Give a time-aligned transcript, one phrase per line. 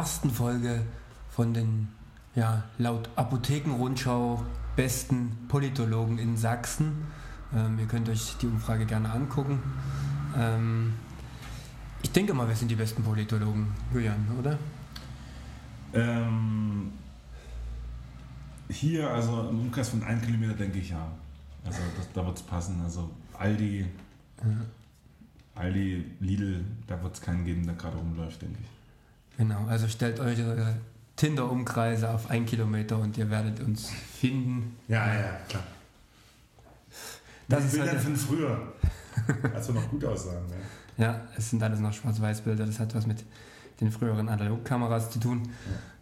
[0.00, 0.80] ersten Folge
[1.28, 1.88] von den,
[2.34, 4.42] ja, laut Apothekenrundschau
[4.74, 7.04] besten Politologen in Sachsen.
[7.54, 9.58] Ähm, ihr könnt euch die Umfrage gerne angucken.
[10.34, 10.94] Ähm,
[12.02, 14.58] ich denke mal, wir sind die besten Politologen, Julian, oder?
[15.92, 16.92] Ähm,
[18.70, 21.12] hier, also im Umkreis von einem Kilometer, denke ich ja.
[21.62, 22.80] Also das, da wird es passen.
[22.82, 23.84] Also Aldi,
[25.54, 28.79] Aldi, Lidl, da wird es keinen geben, der gerade rumläuft, denke ich.
[29.40, 30.76] Genau, also stellt eure
[31.16, 34.76] Tinder-Umkreise auf ein Kilometer und ihr werdet uns finden.
[34.86, 35.62] Ja, ja, klar.
[37.48, 38.72] Das ist Bildern halt- von früher,
[39.54, 40.44] als wir noch gut aussahen.
[40.98, 41.06] Ja.
[41.06, 42.66] Ja, es sind alles noch Schwarz-Weiß-Bilder.
[42.66, 43.24] Das hat was mit
[43.80, 45.48] den früheren Analogkameras zu tun.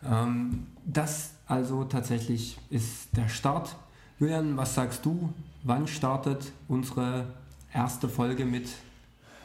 [0.05, 3.77] Ähm, das also tatsächlich ist der Start.
[4.19, 5.33] Julian, was sagst du?
[5.62, 7.27] Wann startet unsere
[7.72, 8.69] erste Folge mit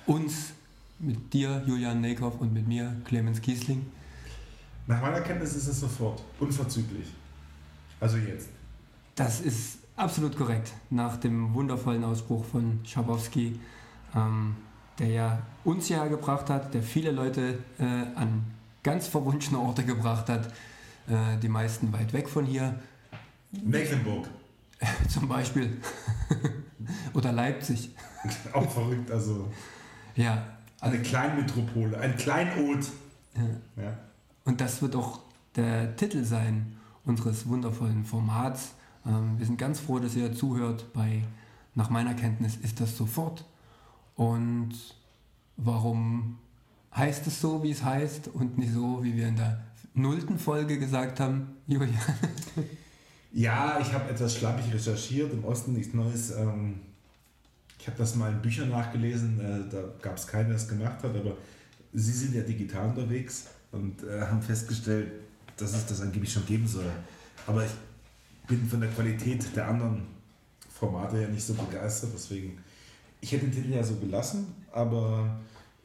[0.08, 0.54] uns,
[1.00, 3.86] mit dir, Julian Nekow und mit mir, Clemens Kiesling?
[4.88, 7.08] Nach meiner Kenntnis ist es sofort, unverzüglich.
[8.00, 8.50] Also jetzt.
[9.16, 10.74] Das ist absolut korrekt.
[10.90, 13.60] Nach dem wundervollen Ausbruch von Schabowski,
[14.16, 14.56] ähm,
[15.00, 17.84] der ja uns hierher gebracht hat, der viele Leute äh,
[18.16, 18.44] an
[18.84, 20.48] ganz verwunschene Orte gebracht hat,
[21.08, 22.80] äh, die meisten weit weg von hier,
[23.52, 24.28] Mecklenburg,
[25.08, 25.78] zum Beispiel.
[27.14, 27.92] Oder Leipzig.
[28.52, 29.50] auch verrückt, also
[30.16, 30.46] Ja,
[30.84, 32.86] eine Kleinmetropole, ein Kleinod.
[33.36, 33.84] Ja.
[33.84, 33.98] Ja.
[34.44, 35.20] Und das wird auch
[35.56, 38.74] der Titel sein unseres wundervollen Formats.
[39.06, 40.92] Ähm, wir sind ganz froh, dass ihr zuhört.
[40.94, 41.24] Bei
[41.76, 43.46] Nach meiner Kenntnis ist das sofort.
[44.16, 44.74] Und
[45.58, 46.38] warum
[46.96, 49.64] heißt es so, wie es heißt und nicht so, wie wir in der
[49.96, 51.98] nullten Folge gesagt haben, Julian?
[53.36, 55.34] Ja, ich habe etwas schlappig recherchiert.
[55.34, 56.30] Im Osten nichts Neues.
[56.38, 56.82] Ähm,
[57.84, 59.42] ich habe das mal in Büchern nachgelesen.
[59.42, 61.14] Äh, da gab es keinen, der es gemacht hat.
[61.14, 61.36] Aber
[61.92, 65.12] Sie sind ja digital unterwegs und äh, haben festgestellt,
[65.58, 66.90] dass es das angeblich schon geben soll.
[67.46, 67.72] Aber ich
[68.48, 70.04] bin von der Qualität der anderen
[70.70, 72.12] Formate ja nicht so begeistert.
[72.14, 72.58] Deswegen,
[73.20, 74.48] ich hätte den Titel ja so gelassen.
[74.72, 75.42] Aber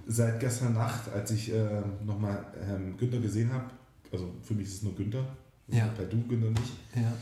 [0.06, 3.64] seit gestern Nacht, als ich äh, nochmal ähm, Günther gesehen habe,
[4.12, 5.26] also für mich ist es nur Günther.
[5.66, 5.92] Ja.
[5.98, 7.12] Bei du, Günther nicht Ja.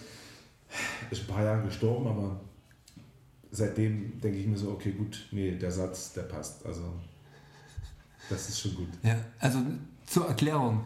[1.10, 2.38] ist ein paar Jahre gestorben, aber
[3.50, 6.64] seitdem denke ich mir so, okay, gut, nee, der Satz, der passt.
[6.66, 6.82] Also,
[8.28, 8.88] das ist schon gut.
[9.02, 9.60] Ja, also
[10.06, 10.84] zur Erklärung.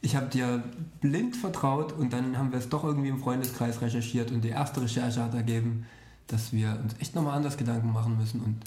[0.00, 0.62] Ich habe dir
[1.00, 4.82] blind vertraut und dann haben wir es doch irgendwie im Freundeskreis recherchiert und die erste
[4.82, 5.86] Recherche hat ergeben,
[6.26, 8.60] dass wir uns echt nochmal anders Gedanken machen müssen und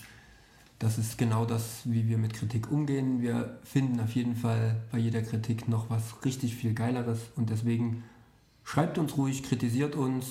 [0.79, 3.21] das ist genau das, wie wir mit Kritik umgehen.
[3.21, 8.03] Wir finden auf jeden Fall bei jeder Kritik noch was richtig viel Geileres und deswegen
[8.63, 10.25] schreibt uns ruhig, kritisiert uns.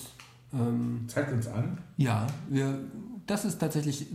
[0.53, 1.78] Ähm, Zeigt uns an.
[1.97, 2.78] ja, wir,
[3.26, 4.06] das ist tatsächlich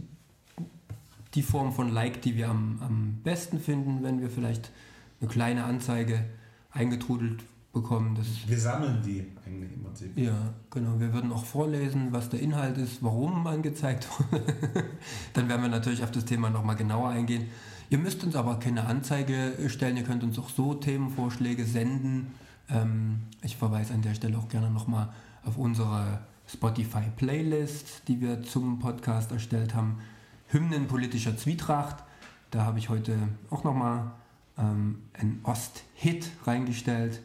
[1.36, 4.72] die Form von Like, die wir am, am besten finden, wenn wir vielleicht
[5.20, 6.26] eine kleine Anzeige
[6.72, 8.16] eingetrudelt bekommen.
[8.16, 10.16] Das Wir sammeln die eigentlich im Prinzip.
[10.18, 11.00] ja, genau.
[11.00, 14.44] Wir würden auch vorlesen, was der Inhalt ist, warum angezeigt wurde.
[15.34, 17.46] Dann werden wir natürlich auf das Thema nochmal genauer eingehen.
[17.90, 22.28] Ihr müsst uns aber keine Anzeige stellen, ihr könnt uns auch so Themenvorschläge senden.
[22.70, 25.10] Ähm, ich verweise an der Stelle auch gerne nochmal
[25.46, 30.00] auf unsere Spotify-Playlist, die wir zum Podcast erstellt haben.
[30.48, 32.04] Hymnen politischer Zwietracht.
[32.52, 33.18] Da habe ich heute
[33.50, 34.12] auch nochmal
[34.58, 37.22] ähm, einen Ost-Hit reingestellt.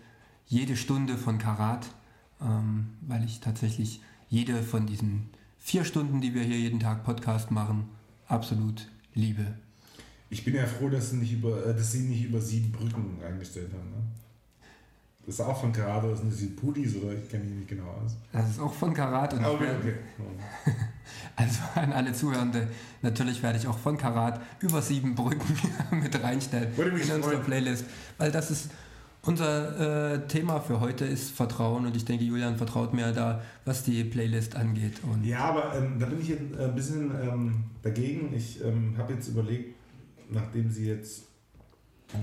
[0.47, 1.87] Jede Stunde von Karat,
[2.41, 7.51] ähm, weil ich tatsächlich jede von diesen vier Stunden, die wir hier jeden Tag Podcast
[7.51, 7.89] machen,
[8.27, 9.45] absolut liebe.
[10.31, 13.19] Ich bin ja froh, dass sie nicht über, äh, dass sie nicht über sieben Brücken
[13.23, 13.91] eingestellt haben.
[13.91, 14.03] Ne?
[15.29, 17.85] Das ist auch von Karate, das sind die Pudis oder ich kenne mich nicht genau
[18.03, 18.17] aus.
[18.33, 19.95] Das ist auch von Karat und ich Okay, okay.
[21.37, 22.67] also an alle Zuhörende,
[23.03, 25.55] natürlich werde ich auch von Karat über sieben Brücken
[25.91, 27.45] mit reinstellen Würde mich in unsere freuen.
[27.45, 27.85] Playlist,
[28.17, 28.71] weil das ist
[29.21, 33.85] unser äh, Thema für heute ist Vertrauen und ich denke, Julian vertraut mir da, was
[33.85, 34.95] die Playlist angeht.
[35.03, 38.33] Und Ja, aber ähm, da bin ich jetzt ein bisschen ähm, dagegen.
[38.35, 39.75] Ich ähm, habe jetzt überlegt,
[40.31, 41.25] nachdem Sie jetzt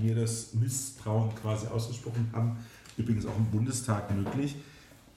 [0.02, 2.56] mir das Misstrauen quasi ausgesprochen haben,
[2.96, 4.56] übrigens auch im Bundestag möglich,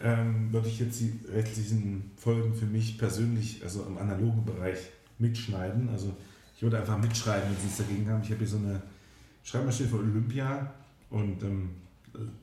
[0.01, 4.79] ähm, würde ich jetzt die rechtlichen Folgen für mich persönlich, also im analogen Bereich,
[5.17, 5.89] mitschneiden.
[5.89, 6.15] Also
[6.55, 8.21] ich würde einfach mitschreiben, wenn Sie es dagegen haben.
[8.23, 8.81] Ich habe hier so eine
[9.43, 10.73] Schreibmaschine für Olympia
[11.09, 11.69] und ähm,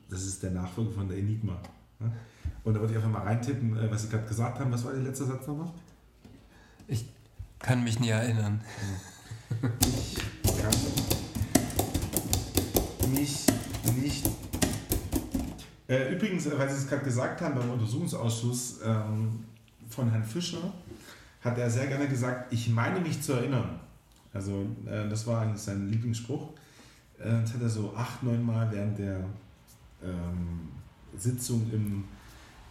[0.09, 1.61] das ist der Nachfolger von der Enigma.
[2.01, 2.13] Ja?
[2.65, 4.71] Und da würde ich einfach mal reintippen, äh, was Sie gerade gesagt haben.
[4.73, 5.73] Was war der letzte Satz nochmal?
[6.89, 7.05] ich
[7.59, 8.61] kann mich nie erinnern.
[9.81, 10.17] Ich
[10.63, 10.75] kann
[13.13, 13.47] mich
[14.03, 14.36] nicht.
[15.89, 19.45] Äh, übrigens, äh, weil Sie es gerade gesagt haben, beim Untersuchungsausschuss ähm,
[19.89, 20.73] von Herrn Fischer
[21.43, 23.79] hat er sehr gerne gesagt, ich meine mich zu erinnern.
[24.33, 26.51] Also äh, das war eigentlich sein Lieblingsspruch.
[27.19, 29.21] Äh, das hat er so acht, neun Mal während der
[30.03, 30.69] ähm,
[31.17, 32.05] Sitzung im,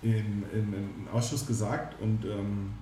[0.01, 2.73] im, im, im, Ausschuss gesagt und ähm,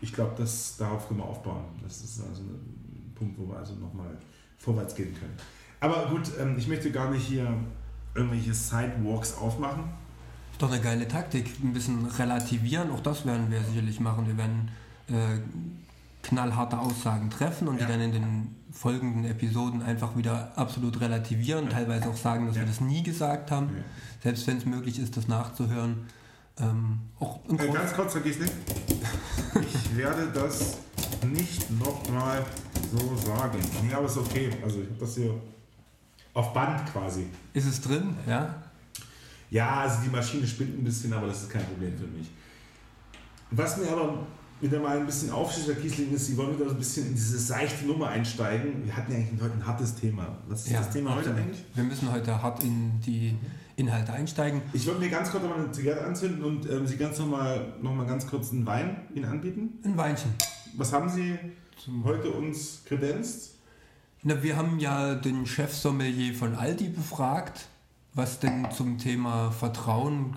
[0.00, 0.34] ich glaube,
[0.78, 1.64] darauf können wir aufbauen.
[1.82, 4.16] Das ist also ein Punkt, wo wir also nochmal
[4.56, 5.34] vorwärts gehen können.
[5.80, 7.46] Aber gut, ähm, ich möchte gar nicht hier
[8.18, 9.84] irgendwelche Sidewalks aufmachen.
[10.52, 14.26] Ist doch eine geile Taktik, ein bisschen relativieren, auch das werden wir sicherlich machen.
[14.26, 14.70] Wir werden
[15.08, 15.40] äh,
[16.22, 17.86] knallharte Aussagen treffen und ja.
[17.86, 21.70] die dann in den folgenden Episoden einfach wieder absolut relativieren, ja.
[21.70, 22.62] teilweise auch sagen, dass ja.
[22.62, 23.70] wir das nie gesagt haben,
[24.22, 26.06] selbst wenn es möglich ist, das nachzuhören.
[26.60, 28.52] Ähm, auch äh, ganz kurz, vergiss nicht,
[29.60, 30.78] ich werde das
[31.32, 32.44] nicht nochmal
[32.92, 33.58] so sagen.
[33.82, 34.50] Nee, aber ist okay.
[34.62, 35.34] Also ich habe das hier
[36.38, 37.26] auf Band quasi.
[37.52, 38.54] Ist es drin, ja?
[39.50, 42.30] Ja, also die Maschine spinnt ein bisschen, aber das ist kein Problem für mich.
[43.50, 44.24] Was mir aber
[44.60, 47.38] wieder mal ein bisschen aufschließt, Herr Kiesling, ist, Sie wollen wieder ein bisschen in diese
[47.38, 48.84] seichte Nummer einsteigen.
[48.84, 50.38] Wir hatten ja eigentlich heute ein hartes Thema.
[50.46, 51.64] Was ist ja, das Thema heute eigentlich?
[51.74, 53.36] Wir müssen heute hart in die
[53.74, 54.62] Inhalte einsteigen.
[54.72, 57.26] Ich wollte mir ganz kurz noch mal eine Zigarette anzünden und ähm, Sie ganz noch
[57.26, 59.80] mal, noch mal ganz kurz einen Wein Ihnen anbieten.
[59.82, 60.30] Ein Weinchen.
[60.76, 61.36] Was haben Sie
[62.04, 63.57] heute uns kredenzt?
[64.22, 67.66] Na, wir haben ja den Chefsommelier von Aldi befragt,
[68.14, 70.36] was denn zum Thema Vertrauen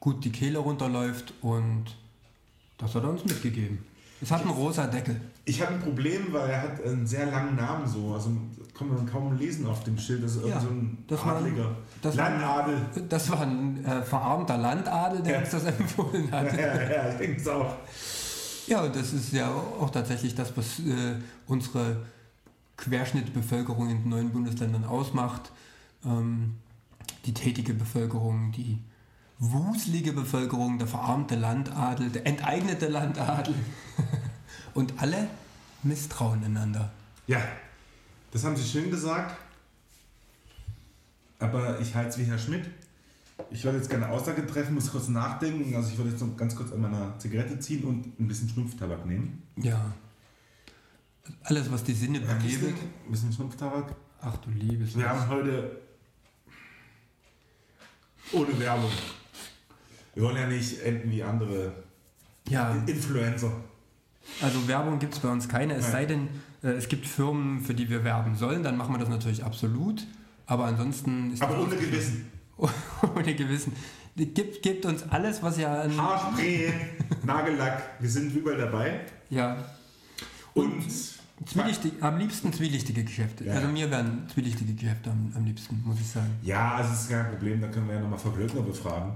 [0.00, 1.84] gut die Kehle runterläuft und
[2.78, 3.78] das hat er uns mitgegeben.
[4.20, 5.20] Es hat einen rosa Deckel.
[5.44, 8.14] Ich habe ein Problem, weil er hat einen sehr langen Namen so.
[8.14, 8.30] Also
[8.76, 10.24] kann man kaum lesen auf dem Schild.
[10.24, 11.64] Das ist ja, so ein das Adliger.
[11.64, 12.74] War, das Landadel.
[12.74, 15.38] War, das war ein äh, verarmter Landadel, der ja.
[15.40, 16.56] uns das empfohlen hat.
[16.56, 17.74] Ja, ja, ich denke es auch.
[18.68, 21.16] Ja, und das ist ja auch tatsächlich das, was äh,
[21.46, 21.96] unsere
[22.82, 25.52] Querschnittbevölkerung in den neuen Bundesländern ausmacht.
[26.04, 26.56] Ähm,
[27.24, 28.78] die tätige Bevölkerung, die
[29.38, 33.54] wuselige Bevölkerung, der verarmte Landadel, der enteignete Landadel
[34.74, 35.28] und alle
[35.82, 36.90] misstrauen einander.
[37.26, 37.40] Ja,
[38.32, 39.36] das haben Sie schön gesagt.
[41.38, 42.68] Aber ich halte es wie Herr Schmidt.
[43.50, 45.74] Ich würde jetzt gerne Aussage treffen, muss kurz nachdenken.
[45.74, 49.06] Also ich würde jetzt noch ganz kurz an meiner Zigarette ziehen und ein bisschen Schnupftabak
[49.06, 49.42] nehmen.
[49.56, 49.92] Ja.
[51.44, 52.74] Alles, was die Sinne benebelt.
[53.06, 53.94] Ein bisschen Schnupftabak.
[54.20, 54.96] Ach du liebes.
[54.96, 55.80] Wir haben heute
[58.32, 58.90] ohne Werbung.
[60.14, 61.72] Wir wollen ja nicht enden wie andere
[62.48, 62.74] ja.
[62.86, 63.52] Influencer.
[64.40, 65.92] Also Werbung gibt es bei uns keine, es Nein.
[65.92, 66.28] sei denn,
[66.62, 70.06] äh, es gibt Firmen, für die wir werben sollen, dann machen wir das natürlich absolut.
[70.46, 72.30] Aber ansonsten ist Aber ohne Gewissen.
[73.16, 73.72] ohne Gewissen.
[74.16, 75.96] Gibt, gibt uns alles, was ja an.
[75.96, 76.72] Haarspray,
[77.24, 79.00] Nagellack, wir sind überall dabei.
[79.30, 79.56] Ja.
[80.54, 80.84] Und.
[81.46, 83.44] Zwielichtig, am liebsten zwielichtige Geschäfte.
[83.44, 83.54] Ja.
[83.54, 86.30] Also mir wären zwielichtige Geschäfte am, am liebsten, muss ich sagen.
[86.42, 89.14] Ja, also das ist kein Problem, da können wir ja nochmal Frau Glöckner befragen.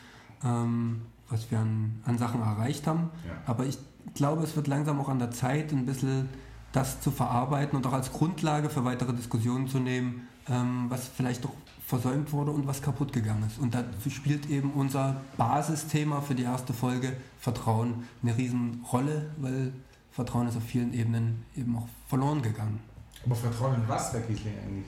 [0.43, 3.09] ähm, was wir an, an Sachen erreicht haben.
[3.27, 3.33] Ja.
[3.45, 3.77] Aber ich
[4.13, 6.29] glaube, es wird langsam auch an der Zeit, ein bisschen
[6.71, 11.43] das zu verarbeiten und auch als Grundlage für weitere Diskussionen zu nehmen, ähm, was vielleicht
[11.43, 11.53] doch
[11.85, 13.59] versäumt wurde und was kaputt gegangen ist.
[13.59, 19.71] Und dafür spielt eben unser Basisthema für die erste Folge Vertrauen eine Riesenrolle, weil
[20.11, 22.79] Vertrauen ist auf vielen Ebenen eben auch verloren gegangen.
[23.25, 24.85] Aber Vertrauen in was, Herr Kiesling, eigentlich?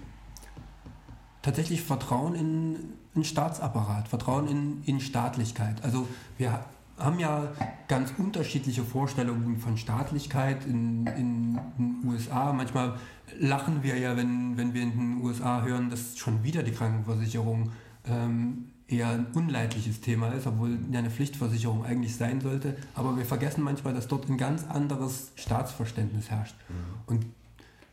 [1.41, 2.75] Tatsächlich Vertrauen in
[3.15, 5.83] einen Staatsapparat, Vertrauen in, in Staatlichkeit.
[5.83, 6.63] Also wir
[6.97, 7.51] haben ja
[7.87, 12.53] ganz unterschiedliche Vorstellungen von Staatlichkeit in, in, den USA.
[12.53, 12.97] Manchmal
[13.39, 17.71] lachen wir ja, wenn, wenn wir in den USA hören, dass schon wieder die Krankenversicherung
[18.05, 22.75] ähm, eher ein unleidliches Thema ist, obwohl ja eine Pflichtversicherung eigentlich sein sollte.
[22.95, 26.55] Aber wir vergessen manchmal, dass dort ein ganz anderes Staatsverständnis herrscht.
[26.67, 26.75] Mhm.
[27.05, 27.25] Und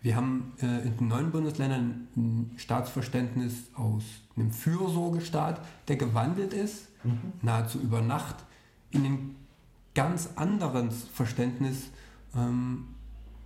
[0.03, 4.05] wir haben äh, in den neuen Bundesländern ein Staatsverständnis aus
[4.37, 7.33] einem Fürsorgestaat, der gewandelt ist, mhm.
[7.43, 8.37] nahezu über Nacht
[8.91, 9.37] in ein
[9.95, 11.89] ganz anderes Verständnis
[12.35, 12.89] ähm,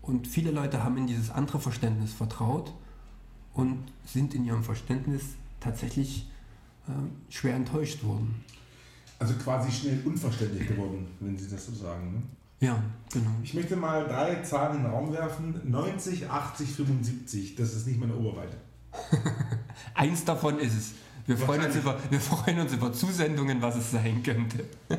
[0.03, 2.75] und viele Leute haben in dieses andere Verständnis vertraut
[3.55, 5.23] und sind in ihrem Verständnis
[5.61, 6.29] tatsächlich
[6.89, 8.45] äh, schwer enttäuscht worden.
[9.19, 12.15] Also quasi schnell unverständlich geworden, wenn Sie das so sagen.
[12.15, 12.23] Ne?
[12.61, 13.31] Ja, genau.
[13.43, 15.61] Ich möchte mal drei Zahlen in den Raum werfen.
[15.65, 17.55] 90, 80, 75.
[17.57, 18.57] Das ist nicht meine Oberweite.
[19.95, 20.93] Eins davon ist es.
[21.27, 24.65] Wir freuen, uns über, wir freuen uns über Zusendungen, was es sein könnte.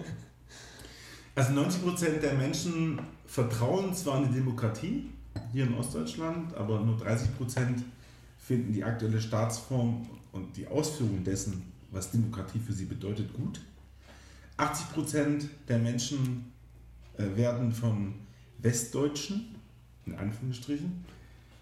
[1.33, 5.09] Also 90% der Menschen vertrauen zwar in die Demokratie,
[5.53, 7.81] hier in Ostdeutschland, aber nur 30%
[8.37, 13.61] finden die aktuelle Staatsform und die Ausführung dessen, was Demokratie für sie bedeutet, gut.
[14.57, 16.50] 80% der Menschen
[17.35, 18.13] werden von
[18.59, 19.55] Westdeutschen,
[20.05, 21.05] in Anführungsstrichen,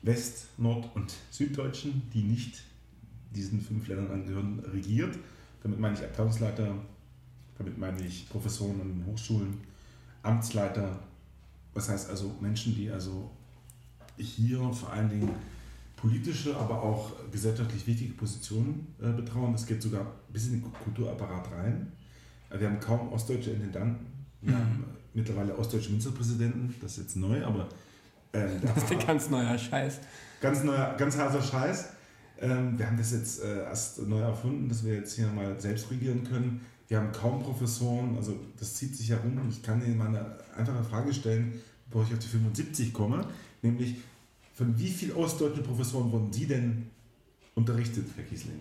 [0.01, 2.63] West-, Nord- und Süddeutschen, die nicht
[3.31, 5.17] diesen fünf Ländern angehören, regiert.
[5.61, 6.73] Damit meine ich Abteilungsleiter,
[7.57, 9.57] damit meine ich Professoren an den Hochschulen,
[10.23, 10.99] Amtsleiter,
[11.73, 13.29] das heißt also Menschen, die also
[14.17, 15.29] hier vor allen Dingen
[15.95, 19.51] politische, aber auch gesellschaftlich wichtige Positionen äh, betrauen.
[19.51, 21.91] Das geht sogar bis in den Kulturapparat rein.
[22.57, 24.05] Wir haben kaum ostdeutsche Intendanten.
[24.41, 24.59] Wir mhm.
[24.59, 26.75] haben mittlerweile ostdeutsche Ministerpräsidenten.
[26.81, 27.69] Das ist jetzt neu, aber.
[28.31, 29.99] Äh, das ist ein ganz neuer Scheiß.
[30.41, 31.89] Ganz neuer, ganz heißer Scheiß.
[32.41, 35.91] Ähm, wir haben das jetzt äh, erst neu erfunden, dass wir jetzt hier mal selbst
[35.91, 36.61] regieren können.
[36.87, 39.39] Wir haben kaum Professoren, also das zieht sich herum.
[39.49, 43.25] Ich kann Ihnen mal eine einfache Frage stellen, bevor ich auf die 75 komme,
[43.61, 43.97] nämlich
[44.55, 46.89] von wie vielen ostdeutschen Professoren wurden Sie denn
[47.55, 48.59] unterrichtet, Herr Kiesling?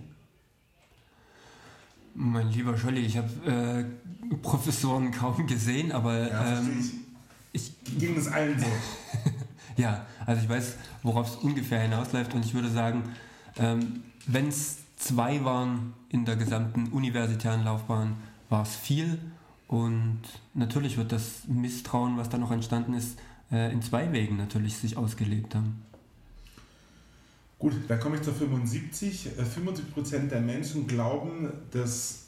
[2.21, 6.85] Mein lieber Scholli, ich habe äh, Professoren kaum gesehen, aber ja, ähm,
[7.53, 8.67] ich, ging es allen so.
[9.77, 13.05] ja, also ich weiß, worauf es ungefähr hinausläuft und ich würde sagen,
[13.57, 18.17] ähm, Wenn es zwei waren in der gesamten universitären Laufbahn,
[18.49, 19.19] war es viel.
[19.67, 20.21] Und
[20.55, 23.19] natürlich wird das Misstrauen, was da noch entstanden ist,
[23.53, 25.83] äh, in zwei Wegen natürlich sich ausgelebt haben.
[27.59, 29.31] Gut, dann komme ich zur 75.
[29.37, 32.27] 75% äh, der Menschen glauben, dass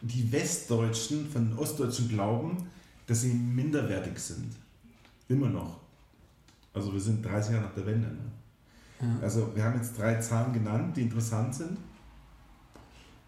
[0.00, 2.68] die Westdeutschen von den Ostdeutschen glauben,
[3.06, 4.54] dass sie minderwertig sind.
[5.28, 5.80] Immer noch.
[6.72, 8.08] Also wir sind 30 Jahre nach der Wende.
[8.08, 9.18] Ne?
[9.20, 11.78] Also wir haben jetzt drei Zahlen genannt, die interessant sind.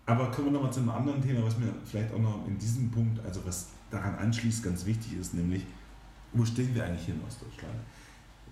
[0.07, 2.91] Aber kommen wir nochmal zu einem anderen Thema, was mir vielleicht auch noch in diesem
[2.91, 5.65] Punkt, also was daran anschließt, ganz wichtig ist, nämlich,
[6.33, 7.75] wo stehen wir eigentlich hier in Ostdeutschland?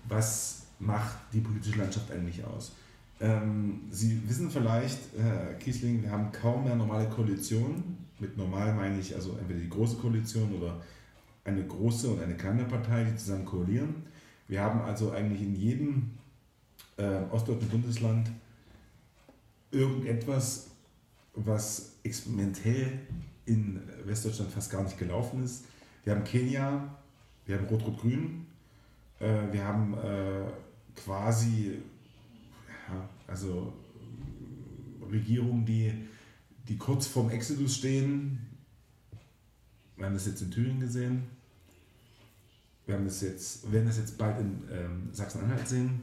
[0.07, 2.73] Was macht die politische Landschaft eigentlich aus?
[3.19, 7.97] Ähm, Sie wissen vielleicht, Herr Kiesling, wir haben kaum mehr normale Koalitionen.
[8.19, 10.81] Mit normal meine ich also entweder die große Koalition oder
[11.45, 14.03] eine große und eine kleine Partei, die zusammen koalieren.
[14.47, 16.11] Wir haben also eigentlich in jedem
[16.97, 18.29] äh, ostdeutschen Bundesland
[19.71, 20.67] irgendetwas,
[21.33, 22.99] was experimentell
[23.45, 25.65] in Westdeutschland fast gar nicht gelaufen ist.
[26.03, 26.95] Wir haben Kenia,
[27.45, 28.45] wir haben Rot-Rot-Grün,
[29.19, 30.45] äh, wir haben äh,
[30.95, 31.79] quasi
[32.89, 33.73] ja, also
[35.11, 35.93] Regierungen, die,
[36.67, 38.39] die kurz vorm Exodus stehen.
[39.95, 41.23] Wir haben das jetzt in Thüringen gesehen.
[42.85, 46.01] Wir haben das jetzt, werden das jetzt bald in ähm, Sachsen-Anhalt sehen.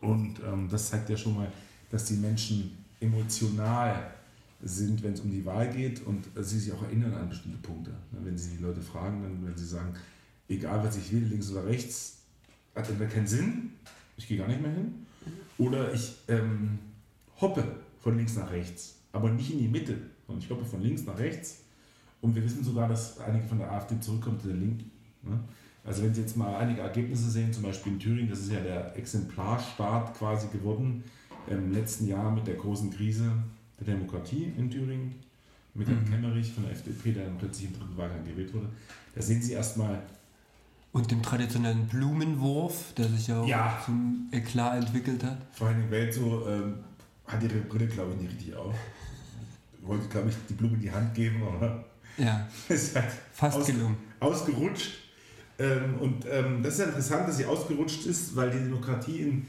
[0.00, 1.52] Und ähm, das zeigt ja schon mal,
[1.90, 4.14] dass die Menschen emotional
[4.62, 7.92] sind, wenn es um die Wahl geht und sie sich auch erinnern an bestimmte Punkte.
[8.12, 9.94] Wenn sie die Leute fragen, dann werden sie sagen,
[10.48, 12.18] egal was ich will, links oder rechts,
[12.74, 13.72] hat entweder keinen Sinn,
[14.16, 15.05] ich gehe gar nicht mehr hin,
[15.58, 16.78] oder ich ähm,
[17.40, 17.64] hoppe
[18.00, 21.18] von links nach rechts, aber nicht in die Mitte, sondern ich hoppe von links nach
[21.18, 21.62] rechts.
[22.20, 24.90] Und wir wissen sogar, dass einige von der AfD zurückkommen zu der Linken.
[25.22, 25.38] Ne?
[25.84, 28.60] Also wenn Sie jetzt mal einige Ergebnisse sehen, zum Beispiel in Thüringen, das ist ja
[28.60, 31.04] der Exemplarstaat quasi geworden
[31.48, 33.30] im letzten Jahr mit der großen Krise
[33.78, 35.14] der Demokratie in Thüringen,
[35.74, 36.10] mit Herrn mhm.
[36.10, 38.68] Kemmerich von der FDP, der dann plötzlich im dritten Wahlgang gewählt wurde.
[39.14, 40.02] Da sehen Sie erstmal.
[40.96, 43.82] Und dem traditionellen Blumenwurf, der sich ja auch ja.
[43.84, 45.36] zum Eklat entwickelt hat.
[45.52, 46.78] Vor allem Welt so, ähm,
[47.26, 48.74] hat ihre Brille, glaube ich, nicht richtig auf.
[49.82, 51.84] Wollte, glaube ich, die Blume in die Hand geben, aber.
[52.16, 52.48] Ja.
[52.70, 53.98] ist halt fast aus, gelungen.
[54.20, 54.92] Ausgerutscht.
[55.58, 59.46] Ähm, und ähm, das ist ja interessant, dass sie ausgerutscht ist, weil die Demokratie in,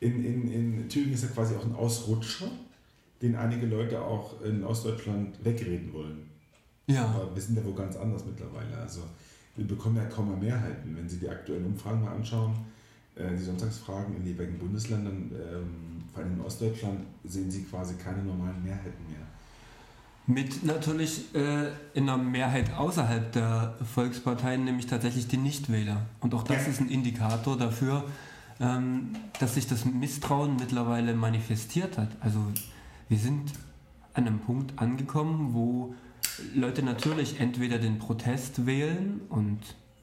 [0.00, 2.50] in, in, in Thüringen ist ja quasi auch ein Ausrutscher,
[3.22, 6.28] den einige Leute auch in Ostdeutschland wegreden wollen.
[6.88, 7.06] Ja.
[7.06, 8.76] Aber wir sind ja wohl ganz anders mittlerweile.
[8.76, 9.00] Also
[9.56, 10.96] wir bekommen ja kaum mehr Mehrheiten.
[10.96, 12.54] Wenn Sie die aktuellen Umfragen mal anschauen,
[13.14, 18.22] äh, die Sonntagsfragen in jeweiligen Bundesländern, ähm, vor allem in Ostdeutschland, sehen Sie quasi keine
[18.22, 19.26] normalen Mehrheiten mehr.
[20.26, 26.06] Mit natürlich äh, in einer Mehrheit außerhalb der Volksparteien, nämlich tatsächlich die Nichtwähler.
[26.20, 26.72] Und auch das ja.
[26.72, 28.04] ist ein Indikator dafür,
[28.60, 32.10] ähm, dass sich das Misstrauen mittlerweile manifestiert hat.
[32.20, 32.38] Also
[33.08, 33.52] wir sind
[34.14, 35.94] an einem Punkt angekommen, wo
[36.54, 39.58] Leute natürlich entweder den Protest wählen und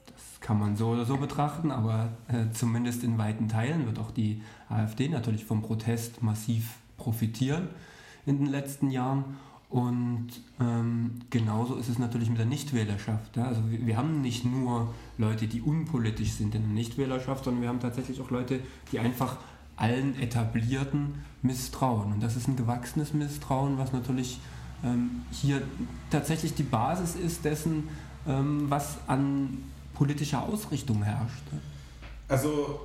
[0.06, 4.10] das kann man so oder so betrachten, aber äh, zumindest in weiten Teilen wird auch
[4.10, 7.68] die AfD natürlich vom Protest massiv profitieren
[8.26, 9.24] in den letzten Jahren
[9.70, 10.28] Und
[10.60, 13.36] ähm, genauso ist es natürlich mit der Nichtwählerschaft.
[13.36, 13.44] Ja?
[13.44, 17.68] Also wir, wir, haben nicht nur Leute, die unpolitisch sind in der Nichtwählerschaft, sondern wir
[17.68, 18.60] haben tatsächlich auch Leute,
[18.92, 19.36] die einfach
[19.76, 22.12] allen Etablierten misstrauen.
[22.12, 24.40] Und das ist ein gewachsenes Misstrauen, was natürlich
[25.30, 25.62] hier
[26.10, 27.88] tatsächlich die Basis ist dessen,
[28.26, 31.42] ähm, was an politischer Ausrichtung herrscht.
[32.28, 32.80] Also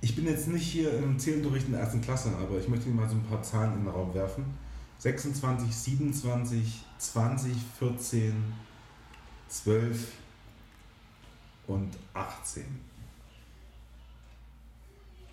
[0.00, 2.96] ich bin jetzt nicht hier im Zählunterricht in der ersten Klasse, aber ich möchte Ihnen
[2.96, 4.44] mal so ein paar Zahlen in den Raum werfen.
[4.98, 8.34] 26, 27, 20, 14,
[9.48, 10.12] 12
[11.66, 12.64] und 18.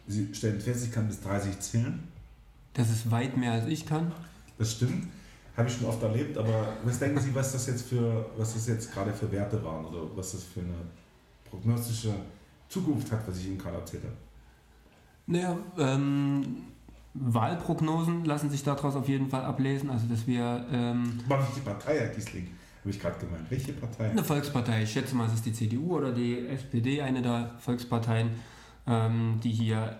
[0.07, 2.07] Sie stellen fest, ich kann bis 30 zählen.
[2.73, 4.11] Das ist weit mehr als ich kann.
[4.59, 5.07] Das stimmt.
[5.57, 8.67] Habe ich schon oft erlebt, aber was denken Sie, was das jetzt für, was das
[8.67, 10.75] jetzt gerade für Werte waren oder was das für eine
[11.49, 12.13] prognostische
[12.69, 14.13] Zukunft hat, was ich Ihnen gerade erzählt habe?
[15.25, 16.63] Naja, ähm,
[17.13, 19.89] Wahlprognosen lassen sich daraus auf jeden Fall ablesen.
[19.89, 20.65] Also, dass wir.
[20.71, 22.47] Ähm, nicht die Partei, Herr Giesling?
[22.81, 23.49] Habe ich gerade gemeint.
[23.49, 24.09] Welche Partei?
[24.09, 24.83] Eine Volkspartei.
[24.83, 28.29] Ich schätze mal, es ist die CDU oder die SPD, eine der Volksparteien,
[28.87, 29.97] ähm, die hier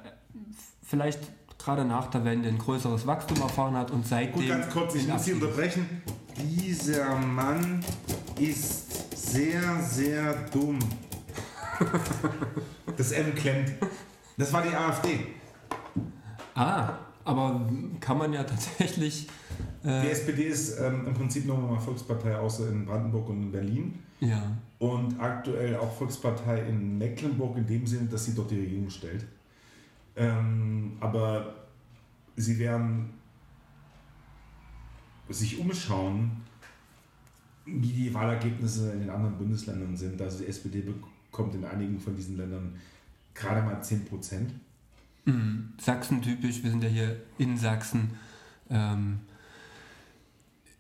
[0.82, 1.20] vielleicht
[1.60, 4.34] gerade nach der Wende ein größeres Wachstum erfahren hat und seitdem.
[4.34, 6.02] Gut, ganz kurz, ich muss Sie unterbrechen.
[6.38, 7.84] Dieser Mann
[8.40, 10.80] ist sehr, sehr dumm.
[12.98, 13.72] Das M klemmt.
[14.38, 15.28] Das war die AfD.
[16.54, 17.70] Ah, aber
[18.02, 19.30] kann man ja tatsächlich.
[19.86, 24.00] Äh die SPD ist ähm, im Prinzip nochmal Volkspartei außer in Brandenburg und in Berlin.
[24.20, 24.52] Ja.
[24.80, 29.26] Und aktuell auch Volkspartei in Mecklenburg in dem Sinne, dass sie dort die Regierung stellt.
[30.20, 31.56] Ähm, aber
[32.36, 33.12] sie werden
[35.30, 36.32] sich umschauen,
[37.66, 40.22] wie die Wahlergebnisse in den anderen Bundesländern sind.
[40.22, 42.76] Also die SPD bekommt in einigen von diesen Ländern
[43.34, 44.54] gerade mal 10 Prozent.
[45.24, 45.74] Mhm.
[45.80, 48.12] Sachsen typisch, wir sind ja hier in Sachsen.
[48.70, 49.22] Ähm,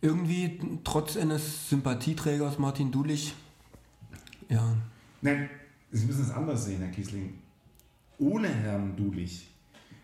[0.02, 3.36] irgendwie trotz eines Sympathieträgers Martin Dulich,
[4.50, 4.76] ja.
[5.22, 5.50] Nein,
[5.92, 7.34] Sie müssen es anders sehen, Herr Kiesling.
[8.20, 9.50] Ohne Herrn Dulich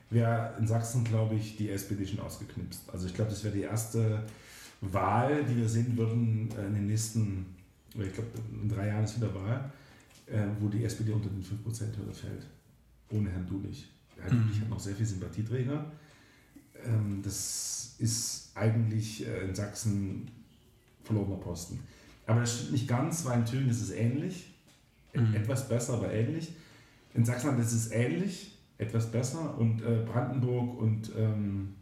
[0.10, 2.90] wäre in Sachsen, glaube ich, die SPD schon ausgeknipst.
[2.92, 4.24] Also ich glaube, das wäre die erste
[4.82, 7.46] Wahl, die wir sehen würden äh, in den nächsten,
[7.94, 8.30] ich glaube,
[8.62, 9.72] in drei Jahren ist wieder Wahl
[10.28, 12.46] äh, wo die SPD unter den 5%-Hürde fällt.
[13.12, 13.88] Ohne Herrn Dulich.
[14.20, 14.44] Herr mhm.
[14.44, 15.92] Dulich hat noch sehr viel Sympathieträger.
[16.84, 20.30] Ähm, das ist eigentlich äh, in Sachsen
[21.04, 21.80] verlorener Posten.
[22.26, 24.54] Aber das stimmt nicht ganz, weil in Thüringen ist es ähnlich.
[25.14, 25.36] Mhm.
[25.36, 26.54] Etwas besser, aber ähnlich.
[27.16, 29.58] In Sachsen ist es ähnlich, etwas besser.
[29.58, 31.76] Und äh, Brandenburg und ähm,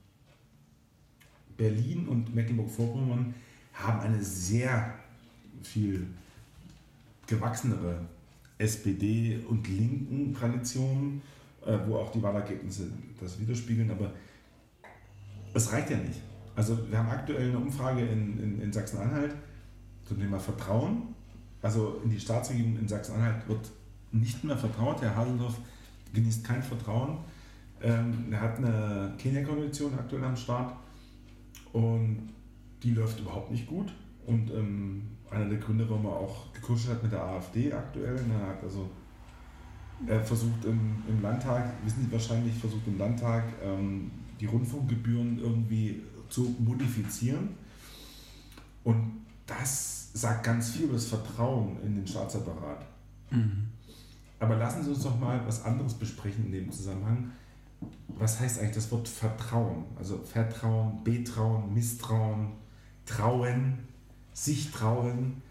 [1.58, 3.34] Berlin und Mecklenburg-Vorpommern
[3.74, 4.93] haben eine sehr
[5.63, 6.08] viel
[7.26, 8.02] gewachsenere
[8.60, 11.22] SPD und linken Traditionen,
[11.65, 12.88] äh, wo auch die Wahlergebnisse
[13.19, 14.13] das widerspiegeln, aber
[15.54, 16.22] es reicht ja nicht.
[16.56, 19.34] Also wir haben aktuell eine Umfrage in, in, in Sachsen-Anhalt
[20.06, 21.15] zum Thema Vertrauen.
[21.62, 23.72] Also in die Staatsregierung in Sachsen-Anhalt wird
[24.13, 25.02] nicht mehr vertraut.
[25.02, 25.58] Herr Haseldorf
[26.13, 27.17] genießt kein Vertrauen.
[27.82, 30.73] Ähm, er hat eine Kenia-Konvention aktuell am Start
[31.73, 32.30] und
[32.82, 33.93] die läuft überhaupt nicht gut.
[34.26, 38.15] Und ähm, einer der Gründe, warum er auch gekuschelt hat mit der AfD aktuell.
[38.15, 38.89] Ne, er hat also
[40.06, 46.02] er versucht im, im Landtag, wissen Sie wahrscheinlich, versucht im Landtag ähm, die Rundfunkgebühren irgendwie
[46.30, 47.49] zu modifizieren.
[48.84, 52.86] Und das sagt ganz viel über das Vertrauen in den Staatsapparat.
[53.32, 53.67] Mhm.
[54.43, 57.32] Aber lassen Sie uns doch mal was anderes besprechen in dem Zusammenhang.
[58.10, 59.86] Was heißt eigentlich das Wort Vertrauen?
[59.97, 62.49] Also Vertrauen, Betrauen, Misstrauen,
[63.06, 63.79] Trauen
[64.34, 65.41] sich trauen,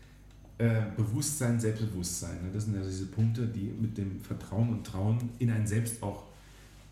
[0.58, 2.42] äh, Bewusstsein, Selbstbewusstsein.
[2.42, 2.50] Ne?
[2.52, 6.24] Das sind ja diese Punkte, die mit dem Vertrauen und Trauen in ein Selbst auch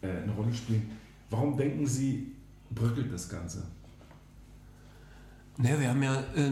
[0.01, 0.91] äh, eine Rolle spielen.
[1.29, 2.33] Warum denken Sie,
[2.71, 3.63] bröckelt das Ganze?
[5.59, 6.51] Naja, wir haben ja äh,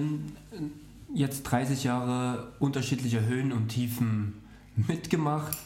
[1.14, 4.46] jetzt 30 Jahre unterschiedliche Höhen und Tiefen
[4.86, 5.56] mitgemacht.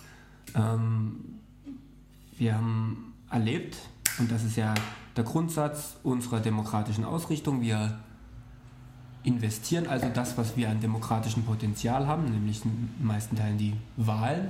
[0.54, 1.38] Ähm,
[2.38, 3.76] wir haben erlebt,
[4.18, 4.74] und das ist ja
[5.16, 7.98] der Grundsatz unserer demokratischen Ausrichtung, wir
[9.24, 13.74] investieren also das, was wir an demokratischem Potenzial haben, nämlich in den meisten Teilen die
[13.96, 14.48] Wahlen.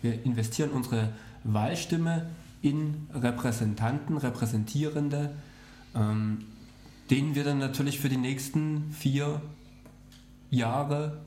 [0.00, 1.10] Wir investieren unsere
[1.44, 2.26] Wahlstimme
[2.60, 5.34] in Repräsentanten, Repräsentierende,
[5.94, 6.44] ähm,
[7.10, 9.42] denen wir dann natürlich für die nächsten vier
[10.50, 11.18] Jahre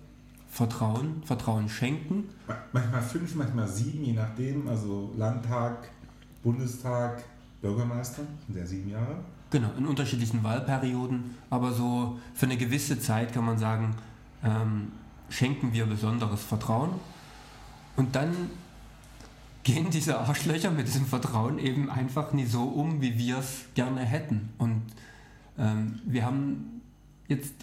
[0.55, 2.29] Vertrauen, Vertrauen schenken.
[2.71, 4.67] Manchmal fünf, manchmal sieben, je nachdem.
[4.69, 5.89] Also Landtag,
[6.43, 7.25] Bundestag,
[7.61, 9.17] Bürgermeister, sind ja sieben Jahre.
[9.51, 13.95] Genau, in unterschiedlichen Wahlperioden, aber so für eine gewisse Zeit kann man sagen,
[14.45, 14.93] ähm,
[15.29, 16.91] schenken wir besonderes Vertrauen.
[17.97, 18.31] Und dann
[19.63, 24.01] gehen diese Arschlöcher mit diesem Vertrauen eben einfach nie so um, wie wir es gerne
[24.01, 24.53] hätten.
[24.57, 24.83] Und
[25.57, 26.81] Ähm, wir haben
[27.29, 27.53] jetzt,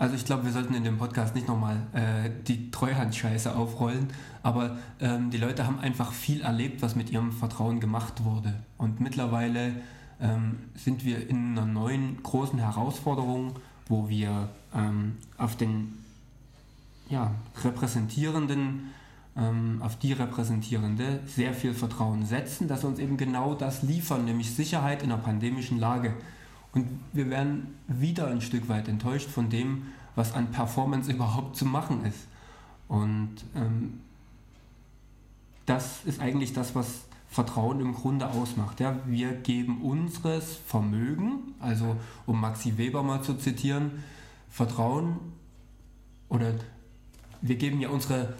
[0.00, 4.08] also ich glaube, wir sollten in dem Podcast nicht nochmal äh, die Treuhandscheiße aufrollen,
[4.42, 8.54] aber ähm, die Leute haben einfach viel erlebt, was mit ihrem Vertrauen gemacht wurde.
[8.78, 9.74] Und mittlerweile
[10.18, 13.56] ähm, sind wir in einer neuen großen Herausforderung,
[13.88, 15.98] wo wir ähm, auf den
[17.10, 17.32] ja,
[17.62, 18.92] repräsentierenden
[19.36, 24.24] ähm, auf die Repräsentierende sehr viel Vertrauen setzen, dass sie uns eben genau das liefern,
[24.24, 26.14] nämlich Sicherheit in einer pandemischen Lage.
[26.72, 31.64] Und wir werden wieder ein Stück weit enttäuscht von dem, was an Performance überhaupt zu
[31.64, 32.26] machen ist.
[32.88, 34.00] Und ähm,
[35.66, 38.80] das ist eigentlich das, was Vertrauen im Grunde ausmacht.
[38.80, 44.02] Ja, wir geben unseres Vermögen, also um Maxi Weber mal zu zitieren,
[44.48, 45.16] Vertrauen
[46.28, 46.52] oder
[47.40, 48.34] wir geben ja unsere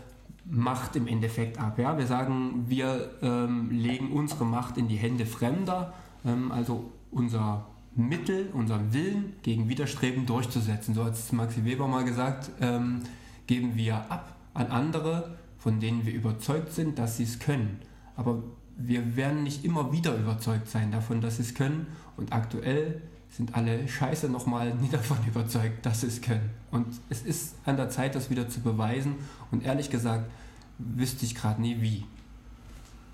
[0.45, 1.79] Macht im Endeffekt ab.
[1.79, 1.97] Ja?
[1.97, 7.67] Wir sagen, wir ähm, legen unsere Macht in die Hände Fremder, ähm, also unser
[8.09, 10.95] Mittel, unseren Willen gegen Widerstreben durchzusetzen.
[10.95, 13.03] So hat es Maxi Weber mal gesagt, ähm,
[13.47, 17.81] geben wir ab an andere, von denen wir überzeugt sind, dass sie es können.
[18.17, 18.43] Aber
[18.77, 21.87] wir werden nicht immer wieder überzeugt sein davon, dass sie es können.
[22.17, 26.51] Und aktuell sind alle Scheiße nochmal nie davon überzeugt, dass sie es können.
[26.71, 29.15] Und es ist an der Zeit, das wieder zu beweisen.
[29.51, 30.31] Und ehrlich gesagt,
[30.79, 32.05] wüsste ich gerade nie wie.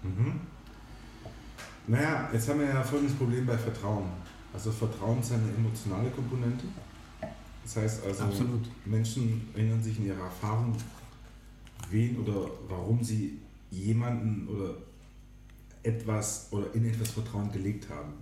[0.03, 0.40] Mhm.
[1.88, 4.05] Naja, jetzt haben wir ja folgendes Problem bei Vertrauen.
[4.57, 6.64] Also Vertrauen ist eine emotionale Komponente.
[7.62, 8.62] Das heißt also, Absolut.
[8.87, 10.75] Menschen erinnern sich in ihrer Erfahrung,
[11.90, 13.38] wen oder warum sie
[13.71, 14.71] jemanden oder
[15.83, 18.14] etwas oder in etwas Vertrauen gelegt haben.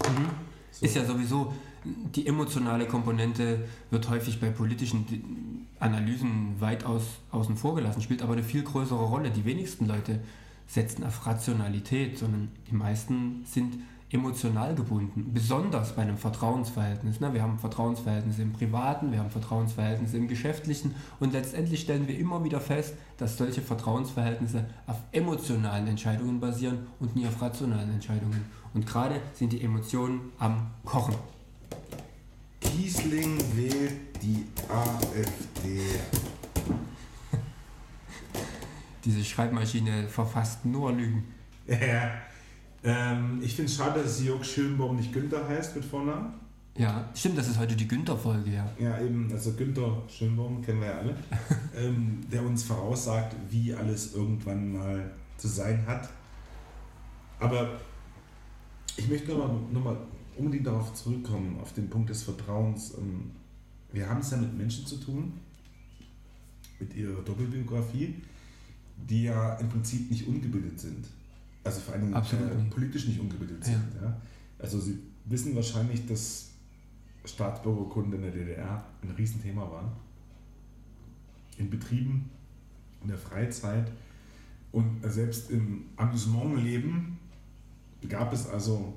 [0.00, 0.28] Mhm.
[0.72, 0.86] So.
[0.86, 8.02] Ist ja sowieso, die emotionale Komponente wird häufig bei politischen Analysen weitaus außen vor gelassen,
[8.02, 9.30] spielt aber eine viel größere Rolle.
[9.30, 10.18] Die wenigsten Leute
[10.66, 13.78] setzen auf Rationalität, sondern die meisten sind
[14.10, 17.18] emotional gebunden, besonders bei einem Vertrauensverhältnis.
[17.18, 17.34] Ne?
[17.34, 22.44] Wir haben Vertrauensverhältnisse im Privaten, wir haben Vertrauensverhältnisse im Geschäftlichen und letztendlich stellen wir immer
[22.44, 28.44] wieder fest, dass solche Vertrauensverhältnisse auf emotionalen Entscheidungen basieren und nie auf rationalen Entscheidungen.
[28.74, 31.16] Und gerade sind die Emotionen am Kochen.
[32.60, 35.80] Kiesling wählt die AfD.
[39.04, 41.24] Diese Schreibmaschine verfasst nur Lügen.
[41.66, 42.10] Ja.
[42.86, 46.34] Ähm, ich finde es schade, dass Jörg Schönbaum nicht Günther heißt mit Vornamen.
[46.78, 48.70] Ja, stimmt, das ist heute die Günther-Folge, ja.
[48.78, 51.16] Ja, eben, also Günther Schönbaum kennen wir ja alle,
[51.76, 56.08] ähm, der uns voraussagt, wie alles irgendwann mal zu sein hat.
[57.40, 57.80] Aber
[58.96, 59.96] ich möchte nochmal noch mal
[60.36, 62.94] unbedingt darauf zurückkommen, auf den Punkt des Vertrauens.
[62.98, 63.32] Ähm,
[63.92, 65.32] wir haben es ja mit Menschen zu tun,
[66.78, 68.14] mit ihrer Doppelbiografie,
[69.08, 71.06] die ja im Prinzip nicht ungebildet sind.
[71.66, 73.82] Also vor allem äh, politisch nicht ungebildet sind.
[74.00, 74.08] Ja.
[74.08, 74.20] ja.
[74.58, 76.50] Also sie wissen wahrscheinlich, dass
[77.24, 79.92] Staatsbürgerkunde in der DDR ein Riesenthema war.
[81.58, 82.30] In Betrieben,
[83.02, 83.90] in der Freizeit
[84.72, 87.18] und selbst im Amusementleben
[88.08, 88.94] gab es also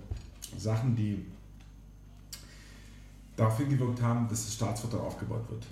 [0.58, 1.25] Sachen, die
[3.36, 5.65] darauf hingewirkt haben, dass das Staatsviertel aufgebaut wird.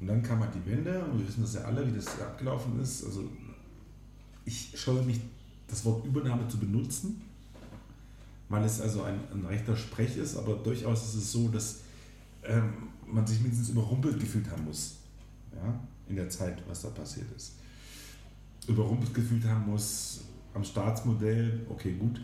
[0.00, 2.78] Und dann kam halt die Wende und wir wissen das ja alle, wie das abgelaufen
[2.80, 3.04] ist.
[3.04, 3.24] Also
[4.44, 5.20] ich scheue mich,
[5.74, 7.20] das Wort Übernahme zu benutzen,
[8.48, 11.80] weil es also ein, ein rechter Sprech ist, aber durchaus ist es so, dass
[12.44, 14.98] ähm, man sich mindestens überrumpelt gefühlt haben muss.
[15.52, 17.54] Ja, in der Zeit, was da passiert ist.
[18.68, 20.20] Überrumpelt gefühlt haben muss
[20.54, 22.20] am Staatsmodell, okay, gut,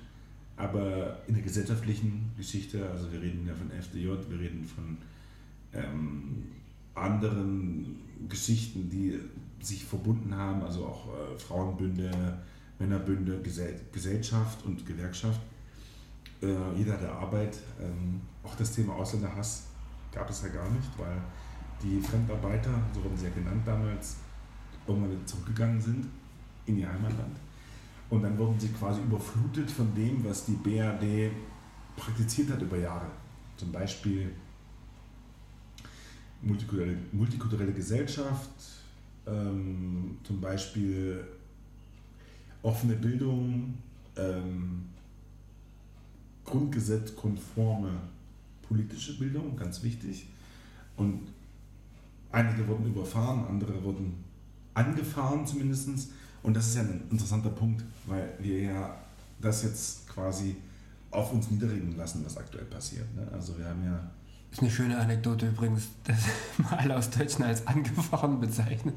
[0.56, 4.96] aber in der gesellschaftlichen Geschichte, also wir reden ja von FDJ, wir reden von
[5.72, 6.44] ähm,
[6.94, 7.96] anderen
[8.28, 9.18] Geschichten, die
[9.60, 12.38] sich verbunden haben, also auch äh, Frauenbünde,
[12.80, 15.40] Männerbünde, Gesell Gesellschaft und Gewerkschaft.
[16.42, 17.58] Äh, jeder hatte Arbeit.
[17.80, 19.66] Ähm, auch das Thema Ausländerhass
[20.10, 21.16] gab es ja gar nicht, weil
[21.82, 24.16] die Fremdarbeiter, so wurden sie ja genannt damals,
[24.86, 26.06] irgendwann zurückgegangen sind
[26.66, 27.36] in ihr Heimatland.
[28.08, 31.30] Und dann wurden sie quasi überflutet von dem, was die BRD
[31.96, 33.06] praktiziert hat über Jahre.
[33.56, 34.30] Zum Beispiel
[36.42, 38.50] multikulturelle, multikulturelle Gesellschaft,
[39.26, 41.22] ähm, zum Beispiel
[42.62, 43.74] offene Bildung,
[44.16, 44.86] ähm,
[46.44, 47.92] grundgesetzkonforme
[48.62, 50.26] politische Bildung, ganz wichtig.
[50.96, 51.28] Und
[52.30, 54.24] einige wurden überfahren, andere wurden
[54.74, 55.88] angefahren zumindest.
[56.42, 58.96] Und das ist ja ein interessanter Punkt, weil wir ja
[59.40, 60.56] das jetzt quasi
[61.10, 63.12] auf uns niederregen lassen, was aktuell passiert.
[63.16, 63.26] Ne?
[63.32, 64.10] Also wir haben ja.
[64.50, 66.18] Das ist eine schöne Anekdote übrigens, dass
[66.58, 68.94] man alle aus Deutschland als angefahren bezeichnet.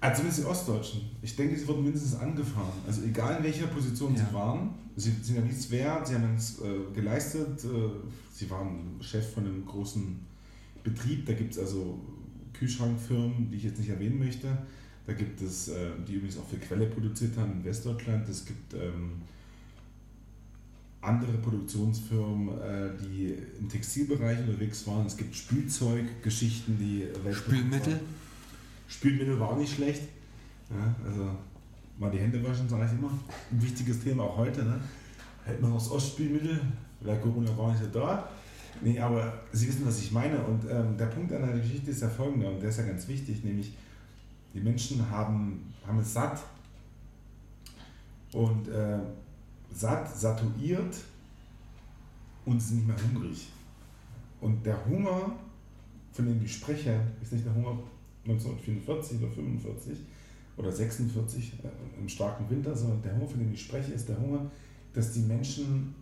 [0.00, 1.00] Also zumindest die Ostdeutschen.
[1.20, 2.72] Ich denke, sie wurden mindestens angefahren.
[2.86, 4.24] Also egal in welcher Position Ja.
[4.26, 7.62] sie waren, sie sind ja nichts wert, sie haben nichts äh, geleistet.
[7.64, 7.68] Äh,
[8.34, 10.18] sie waren Chef von einem großen
[10.82, 11.26] Betrieb.
[11.26, 11.98] Da gibt es also
[12.54, 14.48] Kühlschrankfirmen, die ich jetzt nicht erwähnen möchte.
[15.06, 18.26] Da gibt es, äh, die übrigens auch für Quelle produziert haben in Westdeutschland.
[18.28, 19.12] Es gibt ähm,
[21.02, 25.06] andere Produktionsfirmen, äh, die im Textilbereich unterwegs waren.
[25.06, 27.94] Es gibt Spielzeuggeschichten, die Spülmittel?
[27.94, 28.20] waren.
[28.90, 30.02] Spülmittel war auch nicht schlecht.
[30.68, 31.30] Ja, also
[31.98, 33.10] mal die Hände waschen, sage ich immer.
[33.50, 34.64] Ein wichtiges Thema auch heute.
[34.64, 34.80] Ne?
[35.44, 36.60] Hält man noch das Ostspülmittel,
[37.00, 38.28] wäre Corona gar nicht so da.
[38.82, 40.38] Nee, aber Sie wissen, was ich meine.
[40.42, 43.06] Und ähm, der Punkt an der Geschichte ist der folgende, und der ist ja ganz
[43.08, 43.72] wichtig, nämlich
[44.52, 46.42] die Menschen haben, haben es satt
[48.32, 48.98] und äh,
[49.72, 50.96] satt, satuiert
[52.44, 53.48] und sind nicht mehr hungrig.
[54.40, 55.32] Und der Hunger,
[56.12, 57.78] von dem ich spreche, ist nicht der Hunger
[58.24, 59.98] 1944 oder 45
[60.56, 64.18] oder 46 äh, im starken Winter, sondern der Hunger, von dem ich spreche, ist der
[64.20, 64.50] Hunger,
[64.92, 65.94] dass die Menschen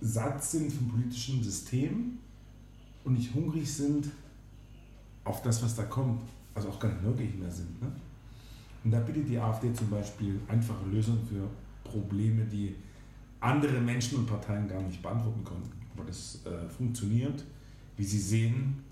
[0.00, 2.18] satt sind vom politischen System
[3.04, 4.08] und nicht hungrig sind
[5.24, 6.22] auf das, was da kommt.
[6.54, 7.80] Also auch gar nicht neugierig mehr sind.
[7.80, 7.92] Ne?
[8.82, 11.48] Und da bietet die AfD zum Beispiel einfache Lösungen für
[11.84, 12.74] Probleme, die
[13.40, 15.70] andere Menschen und Parteien gar nicht beantworten konnten.
[15.94, 17.44] Aber das äh, funktioniert,
[17.96, 18.82] wie Sie sehen,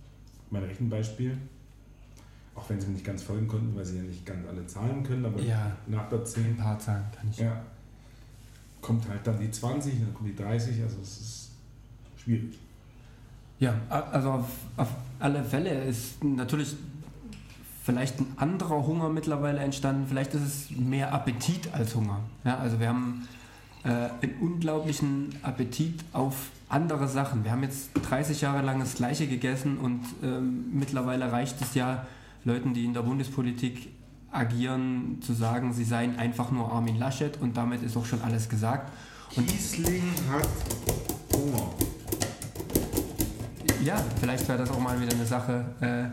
[0.51, 1.37] mein Rechenbeispiel,
[2.55, 5.03] auch wenn Sie mir nicht ganz folgen konnten, weil Sie ja nicht ganz alle Zahlen
[5.03, 7.39] können, aber Ja, nach der 10 ein paar Zahlen kann ich.
[7.39, 7.63] ja,
[8.81, 11.51] kommt halt dann die 20, dann kommt die 30, also es ist
[12.17, 12.59] schwierig.
[13.61, 16.77] Ja, also auf, auf alle Fälle ist natürlich
[17.83, 20.07] vielleicht ein anderer Hunger mittlerweile entstanden.
[20.09, 22.21] Vielleicht ist es mehr Appetit als Hunger.
[22.45, 23.27] Ja, also wir haben
[23.83, 27.45] äh, einen unglaublichen Appetit auf andere Sachen.
[27.45, 32.07] Wir haben jetzt 30 Jahre lang das Gleiche gegessen und ähm, mittlerweile reicht es ja
[32.45, 33.93] Leuten, die in der Bundespolitik
[34.31, 38.49] agieren, zu sagen, sie seien einfach nur Armin Laschet und damit ist auch schon alles
[38.49, 38.93] gesagt.
[39.37, 40.49] Und Kiesling hat
[41.35, 41.71] Hunger.
[43.83, 45.65] Ja, vielleicht wäre das auch mal wieder eine Sache.
[45.81, 46.05] Äh,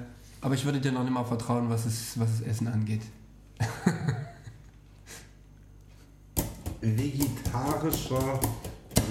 [0.41, 3.01] aber ich würde dir noch nicht mal vertrauen, was es, was das Essen angeht.
[6.81, 8.39] Vegetarischer,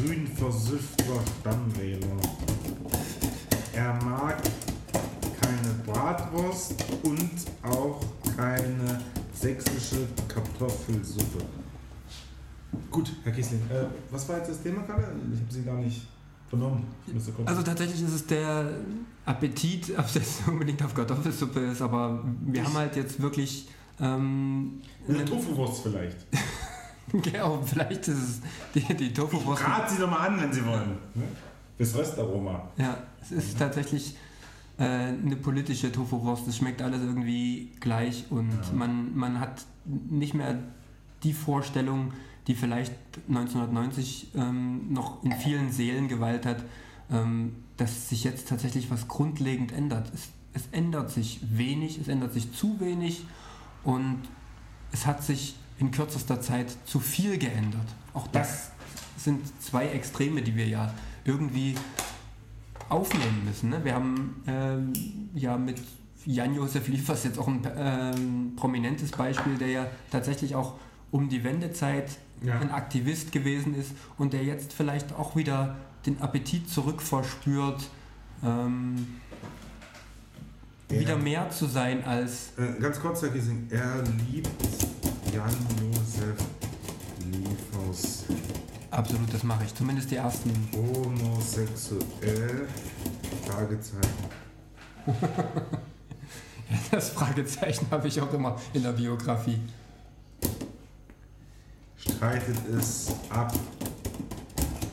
[0.03, 2.07] grün versüffter Stammwähler.
[3.73, 4.37] Er mag
[5.41, 7.31] keine Bratwurst und
[7.63, 8.01] auch
[8.37, 9.01] keine
[9.33, 11.45] sächsische Kartoffelsuppe.
[12.91, 15.03] Gut, Herr Kiesling, äh, was war jetzt das Thema gerade?
[15.33, 16.03] Ich habe Sie gar nicht
[16.49, 16.85] vernommen.
[17.47, 18.71] Also tatsächlich ist es der
[19.27, 23.69] Appetit, ob das unbedingt auf Kartoffelsuppe ist, aber wir Ich- haben halt jetzt wirklich.
[24.01, 26.17] Ähm, eine- Tofuwurst vielleicht.
[27.23, 28.41] genau, vielleicht ist es
[28.75, 29.65] die, die Tofu-Wurst.
[29.67, 30.91] Rat Sie doch mal an, wenn Sie wollen.
[31.15, 31.25] Ne?
[31.77, 32.69] Fürs Röstaroma.
[32.77, 34.17] Ja, es ist tatsächlich
[34.79, 36.47] äh, eine politische Tofu-Wurst.
[36.49, 38.73] Es schmeckt alles irgendwie gleich und Ja.
[38.73, 40.59] man, man hat nicht mehr
[41.23, 42.13] die Vorstellung,
[42.47, 42.93] die vielleicht
[43.29, 46.63] 1990 ähm, noch in vielen Seelen geweilt hat,
[47.11, 50.11] ähm, dass sich jetzt tatsächlich was grundlegend ändert.
[50.15, 53.25] Es, es ändert sich wenig, es ändert sich zu wenig
[53.83, 54.21] und
[54.93, 57.87] es hat sich in kürzester Zeit zu viel geändert.
[58.13, 58.71] Auch das
[59.17, 60.93] sind zwei Extreme, die wir ja
[61.25, 61.75] irgendwie
[62.89, 63.71] aufnehmen müssen.
[63.71, 63.85] Ne?
[63.85, 64.93] Wir haben ähm,
[65.35, 65.81] ja mit
[66.27, 70.75] Jan-Josef Liefers jetzt auch ein ähm, prominentes Beispiel, der ja tatsächlich auch
[71.11, 72.11] um die Wendezeit
[72.43, 72.59] Ja.
[72.61, 77.89] ein Aktivist gewesen ist und der jetzt vielleicht auch wieder den Appetit zurückverspürt,
[78.45, 79.07] ähm,
[80.89, 83.67] wieder mehr zu sein als Äh, ganz kurz, Herr Kiesling.
[83.71, 84.49] Er liebt
[85.35, 86.39] Jan-Josef
[87.31, 88.25] Liefers
[88.95, 89.75] absolut, das mache ich.
[89.75, 90.51] Zumindest die ersten.
[90.73, 92.69] homosexuell.
[93.47, 94.25] Fragezeichen.
[96.91, 99.61] Das Fragezeichen habe ich auch immer in der Biografie.
[101.97, 103.53] Streitet es ab.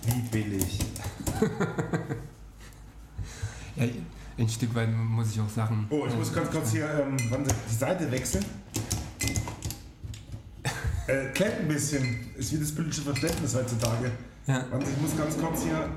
[0.06, 0.80] Wie billig.
[3.77, 3.86] Ja,
[4.38, 5.88] ein Stück weit muss ich auch sagen.
[5.89, 8.43] Oh, ich muss ganz kurz hier ähm, die Seite wechseln.
[11.12, 12.19] Äh, klemmt ein bisschen.
[12.38, 14.12] Ist wie das politische Verständnis heutzutage.
[14.47, 15.89] Ja, Warte, ich muss ganz kurz hier.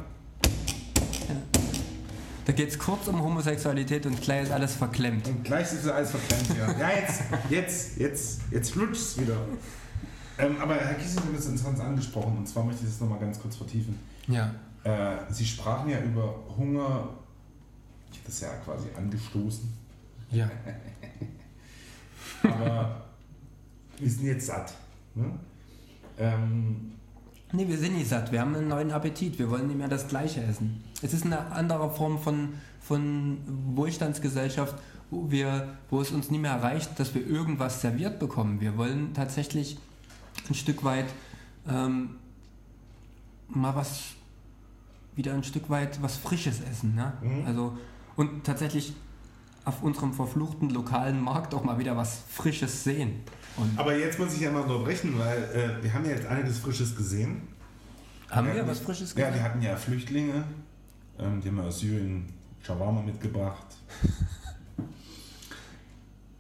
[2.45, 5.27] da geht es kurz um Homosexualität und gleich ist alles verklemmt.
[5.29, 6.77] Und gleich ist alles verklemmt hier.
[6.79, 9.37] Ja, jetzt, jetzt, jetzt, jetzt flutscht es wieder.
[10.39, 13.21] Ähm, aber Herr Kiesling, Sie haben das interessant angesprochen und zwar möchte ich das nochmal
[13.21, 13.99] ganz kurz vertiefen.
[14.27, 17.09] Ja, Äh, Sie sprachen ja über Hunger.
[18.13, 19.73] Ich habe das ja quasi angestoßen.
[20.31, 20.51] ja.
[22.43, 23.05] Aber
[23.99, 24.75] wir sind jetzt satt.
[25.15, 25.39] Ne?
[26.19, 26.91] Ähm,
[27.53, 28.33] Nee, wir sind nicht satt.
[28.33, 29.39] Wir haben einen neuen Appetit.
[29.39, 30.83] Wir wollen nicht mehr das Gleiche essen.
[31.03, 33.39] Es ist eine andere Form von, von
[33.77, 34.75] Wohlstandsgesellschaft
[35.11, 38.61] wo, wir, wo es uns nie mehr reicht, dass wir irgendwas serviert bekommen.
[38.61, 39.79] Wir wollen tatsächlich
[40.49, 41.07] ein Stück weit
[41.69, 42.17] ähm,
[43.49, 44.15] mal was,
[45.15, 46.95] wieder ein Stück weit was Frisches essen.
[46.95, 47.13] Ne?
[47.23, 47.47] Mhm.
[47.47, 47.79] Also,
[48.17, 48.95] und tatsächlich
[49.65, 53.21] auf unserem verfluchten lokalen Markt auch mal wieder was Frisches sehen.
[53.57, 56.59] Und Aber jetzt muss ich ja mal unterbrechen, weil äh, wir haben ja jetzt einiges
[56.59, 57.43] Frisches gesehen.
[58.31, 59.31] Haben wir, wir was Frisches gesehen?
[59.31, 60.45] Ja, wir hatten ja Flüchtlinge,
[61.19, 62.27] ähm, die haben aus Syrien
[62.63, 63.67] Shawarma mitgebracht.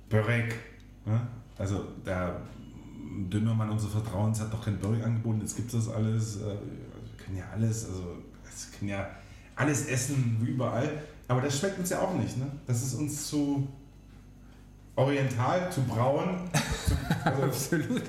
[0.09, 0.55] Börek.
[1.05, 1.20] Ne?
[1.57, 2.40] Also der
[3.31, 6.37] Dünnermann unser Vertrauens hat doch kein Börek angeboten, jetzt gibt es das alles.
[6.37, 9.09] Äh, wir können ja alles, also wir können ja
[9.55, 10.90] alles essen wie überall.
[11.29, 12.37] Aber das schmeckt uns ja auch nicht.
[12.37, 12.46] Ne?
[12.66, 13.68] Das ist uns zu
[14.96, 16.48] oriental, zu braun.
[17.24, 18.02] also Absolut.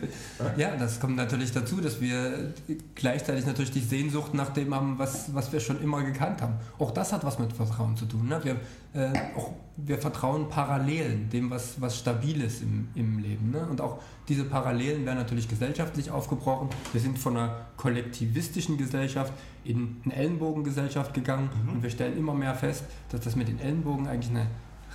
[0.56, 2.54] Ja, das kommt natürlich dazu, dass wir
[2.94, 6.54] gleichzeitig natürlich die Sehnsucht nach dem haben, was, was wir schon immer gekannt haben.
[6.78, 8.28] Auch das hat was mit Vertrauen zu tun.
[8.28, 8.40] Ne?
[8.44, 8.56] Wir,
[8.94, 13.50] äh, auch, wir vertrauen Parallelen, dem, was, was stabil ist im, im Leben.
[13.50, 13.66] Ne?
[13.66, 16.70] Und auch diese Parallelen werden natürlich gesellschaftlich aufgebrochen.
[16.94, 21.74] Wir sind von einer kollektivistischen Gesellschaft in eine Ellenbogengesellschaft gegangen mhm.
[21.74, 24.46] und wir stellen immer mehr fest, dass das mit den Ellenbogen eigentlich eine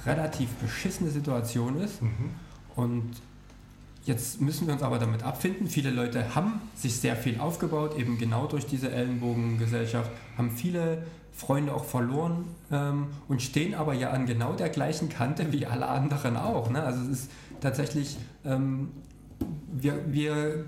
[0.06, 2.02] relativ beschissene Situation ist.
[2.02, 2.30] Mhm.
[2.76, 3.10] Und
[4.04, 5.66] jetzt müssen wir uns aber damit abfinden.
[5.66, 11.74] Viele Leute haben sich sehr viel aufgebaut, eben genau durch diese Ellenbogengesellschaft, haben viele Freunde
[11.74, 16.36] auch verloren ähm, und stehen aber ja an genau der gleichen Kante wie alle anderen
[16.36, 16.70] auch.
[16.70, 16.82] Ne?
[16.82, 18.90] Also es ist tatsächlich, ähm,
[19.72, 20.66] wir, wir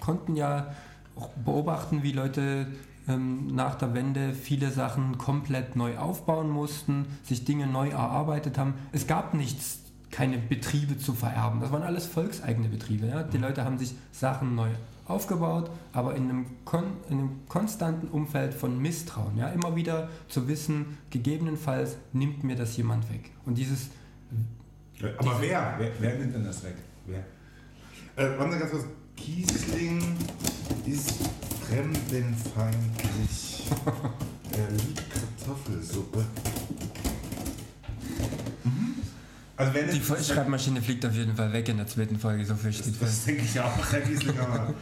[0.00, 0.72] konnten ja
[1.16, 2.66] auch beobachten, wie Leute
[3.12, 8.74] ähm, nach der Wende viele Sachen komplett neu aufbauen mussten, sich Dinge neu erarbeitet haben.
[8.92, 9.78] Es gab nichts,
[10.10, 11.60] keine Betriebe zu vererben.
[11.60, 13.06] Das waren alles volkseigene Betriebe.
[13.06, 13.22] Ja?
[13.22, 13.44] Die mhm.
[13.44, 14.68] Leute haben sich Sachen neu
[15.06, 19.36] aufgebaut, aber in einem, kon in einem konstanten Umfeld von Misstrauen.
[19.36, 19.48] Ja?
[19.48, 23.30] Immer wieder zu wissen, gegebenenfalls nimmt mir das jemand weg.
[23.46, 23.90] Und dieses.
[25.18, 25.74] Aber wer?
[25.78, 25.90] wer?
[25.98, 26.18] wer?
[26.18, 26.76] nimmt denn das weg?
[27.06, 27.24] Wer?
[28.16, 28.84] Äh, warte ganz kurz.
[29.16, 30.16] Kiesling
[30.86, 31.14] ist
[31.72, 33.64] fremdenfeindlich.
[34.52, 36.24] er liebt Kartoffelsuppe.
[38.64, 38.94] Mhm.
[39.56, 42.72] Also wenn die Schreibmaschine fliegt auf jeden Fall weg in der zweiten Folge, so viel
[42.72, 44.74] steht Das, das denke ich auch, Herr Gieslinger.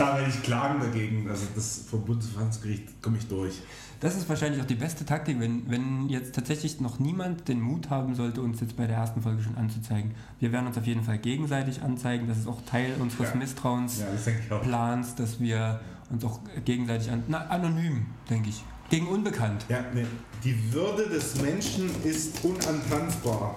[0.00, 1.28] Da werde ich klagen dagegen.
[1.28, 3.60] Also das vom Bundesverfassungsgericht komme ich durch.
[4.00, 7.90] Das ist wahrscheinlich auch die beste Taktik, wenn, wenn jetzt tatsächlich noch niemand den Mut
[7.90, 10.12] haben sollte, uns jetzt bei der ersten Folge schon anzuzeigen.
[10.38, 12.26] Wir werden uns auf jeden Fall gegenseitig anzeigen.
[12.26, 13.36] Das ist auch Teil unseres ja.
[13.36, 17.24] Misstrauensplans, ja, dass wir uns auch gegenseitig an.
[17.28, 18.64] Na, anonym, denke ich.
[18.88, 19.66] Gegen Unbekannt.
[19.68, 20.06] Ja, nee.
[20.42, 23.54] Die Würde des Menschen ist unantanzbar.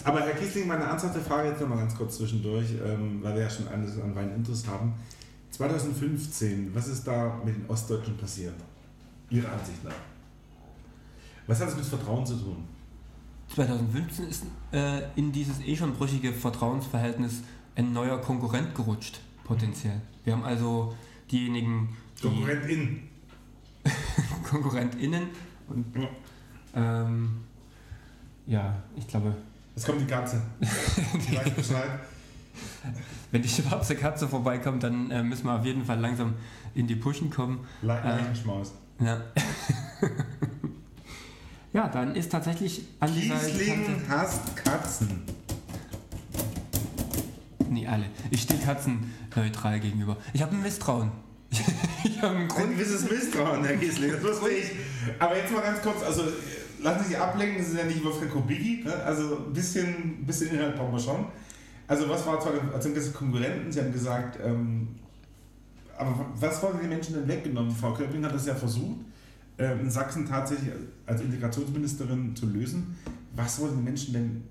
[0.09, 3.51] Aber Herr Kiesling, meine ernsthafte Frage jetzt nochmal ganz kurz zwischendurch, ähm, weil wir ja
[3.51, 4.95] schon alles an Wein Interest haben.
[5.51, 8.55] 2015, was ist da mit den Ostdeutschen passiert?
[9.29, 9.93] Ihrer Ansicht nach.
[11.47, 12.65] Was hat es mit Vertrauen zu tun?
[13.55, 17.43] 2015 ist äh, in dieses eh schon brüchige Vertrauensverhältnis
[17.77, 20.01] ein neuer Konkurrent gerutscht, potenziell.
[20.25, 20.95] Wir haben also
[21.31, 21.95] diejenigen.
[22.17, 23.09] Die KonkurrentInnen.
[24.51, 25.29] KonkurrentInnen.
[25.69, 25.85] Und,
[26.75, 27.41] ähm,
[28.47, 29.37] ja, ich glaube.
[29.79, 30.43] Jetzt kommt die Katze.
[30.61, 32.01] die weiß Bescheid.
[33.31, 36.35] Wenn die schwarze Katze vorbeikommt, dann äh, müssen wir auf jeden Fall langsam
[36.75, 37.65] in die Pushen kommen.
[37.83, 38.73] Leichenschmaus.
[39.01, 39.21] Äh, ja.
[41.73, 45.23] ja, dann ist tatsächlich an dieser Kiesling hasst Katzen.
[47.71, 48.07] Nee, alle.
[48.31, 50.17] Ich stehe Katzen neutral gegenüber.
[50.33, 51.13] Ich habe ein Misstrauen.
[52.03, 54.73] ich habe ein, ein gewisses Misstrauen, Herr Kiesling, das wusste ich.
[55.21, 56.25] Aber jetzt mal ganz kurz, also
[56.83, 58.95] lassen Sie sich ablenken, Sie sind ja nicht Wolfgang Kubicki, ne?
[58.95, 61.27] also ein bisschen, bisschen Inhalt brauchen wir schon.
[61.87, 64.89] Also was war zwar, also das Konkurrenten, Sie haben gesagt, ähm,
[65.97, 67.73] aber was wurden die Menschen denn weggenommen?
[67.73, 69.01] Frau Köpping hat das ja versucht,
[69.57, 70.71] äh, in Sachsen tatsächlich
[71.07, 72.97] als Integrationsministerin zu lösen.
[73.35, 74.45] Was wurden die Menschen denn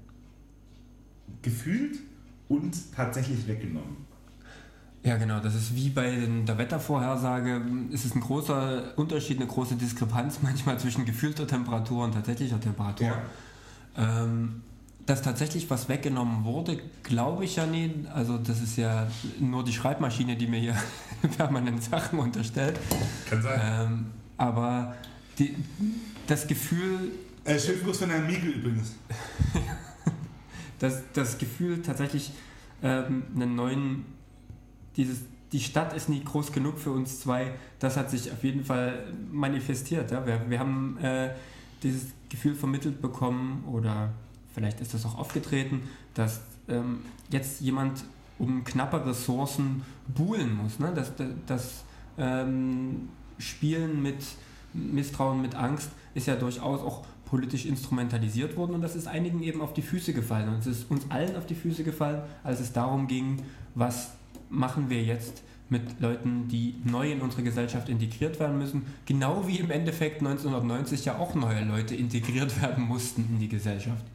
[1.41, 1.99] gefühlt
[2.49, 4.07] und tatsächlich weggenommen?
[5.04, 5.39] Ja, genau.
[5.39, 7.62] Das ist wie bei der Wettervorhersage.
[7.93, 13.08] Es ist ein großer Unterschied, eine große Diskrepanz manchmal zwischen gefühlter Temperatur und tatsächlicher Temperatur.
[13.08, 14.24] Ja.
[14.24, 14.62] Ähm,
[15.08, 18.08] dass tatsächlich was weggenommen wurde, glaube ich ja nicht.
[18.14, 19.08] Also das ist ja
[19.39, 20.76] nur die Schreibmaschine, die mir hier
[21.38, 22.78] permanent Sachen unterstellt.
[23.30, 23.62] Kann sein.
[23.64, 24.95] Ähm, aber
[25.39, 25.56] die,
[26.28, 27.12] das Gefühl...
[27.45, 28.95] Äh, Schiffkurs von Herrn Miegel übrigens.
[30.80, 32.32] das, das Gefühl tatsächlich
[32.84, 34.16] ähm, einen neuen...
[34.98, 35.20] Dieses,
[35.52, 37.52] die Stadt ist nie groß genug für uns zwei.
[37.80, 40.12] Das hat sich auf jeden Fall manifestiert.
[40.12, 40.26] Ja?
[40.26, 41.30] Wir, wir haben äh,
[41.84, 44.12] dieses Gefühl vermittelt bekommen oder
[44.54, 45.84] vielleicht ist das auch aufgetreten,
[46.14, 48.04] dass ähm, jetzt jemand
[48.39, 50.80] um knappe Ressourcen buhlen muss.
[50.80, 50.91] Ne?
[50.93, 51.84] Das, das, das
[52.18, 54.18] ähm, Spielen mit
[54.74, 59.62] Misstrauen, mit Angst ist ja durchaus auch politisch instrumentalisiert wurden und das ist einigen eben
[59.62, 62.72] auf die Füße gefallen und es ist uns allen auf die Füße gefallen, als es
[62.72, 63.43] darum ging,
[63.76, 64.12] was
[64.50, 69.58] machen wir jetzt mit Leuten, die neu in unsere Gesellschaft integriert werden müssen, genau wie
[69.60, 74.06] im Endeffekt 1990 ja auch neue Leute integriert werden mussten in die Gesellschaft.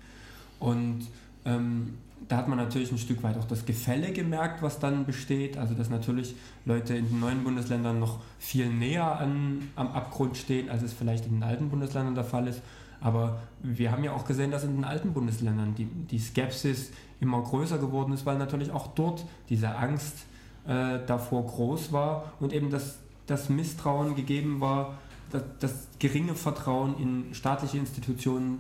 [0.59, 1.09] Und
[1.45, 1.95] ähm,
[2.29, 5.59] da hat man natürlich ein Stück weit auch das Gefälle gemerkt, was dann besteht.
[5.59, 10.71] Also dass natürlich Leute in den neuen Bundesländern noch viel näher an, am Abgrund stehen,
[10.71, 12.63] als es vielleicht in den alten Bundesländern der Fall ist.
[13.01, 16.93] Aber wir haben ja auch gesehen, dass in den alten Bundesländern die, die Skepsis
[17.23, 20.27] immer größer geworden ist, weil natürlich auch dort diese Angst
[20.67, 24.99] äh, davor groß war und eben das, das Misstrauen gegeben war,
[25.31, 28.59] das, das geringe Vertrauen in staatliche Institutionen,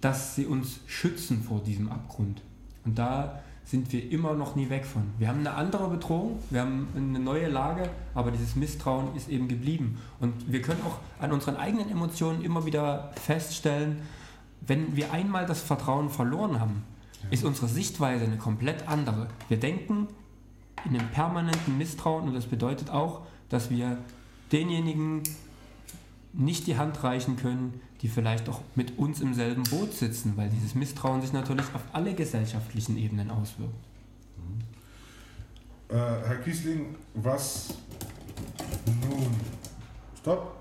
[0.00, 2.42] dass sie uns schützen vor diesem Abgrund.
[2.84, 5.02] Und da sind wir immer noch nie weg von.
[5.18, 9.48] Wir haben eine andere Bedrohung, wir haben eine neue Lage, aber dieses Misstrauen ist eben
[9.48, 10.00] geblieben.
[10.20, 14.02] Und wir können auch an unseren eigenen Emotionen immer wieder feststellen,
[14.60, 16.84] wenn wir einmal das Vertrauen verloren haben,
[17.30, 19.28] ist unsere Sichtweise eine komplett andere.
[19.48, 20.08] Wir denken
[20.84, 23.98] in einem permanenten Misstrauen und das bedeutet auch, dass wir
[24.52, 25.22] denjenigen
[26.32, 30.50] nicht die Hand reichen können, die vielleicht auch mit uns im selben Boot sitzen, weil
[30.50, 33.72] dieses Misstrauen sich natürlich auf alle gesellschaftlichen Ebenen auswirkt.
[35.88, 37.74] Äh, Herr Kiesling, was
[38.86, 39.34] nun?
[40.20, 40.56] Stopp!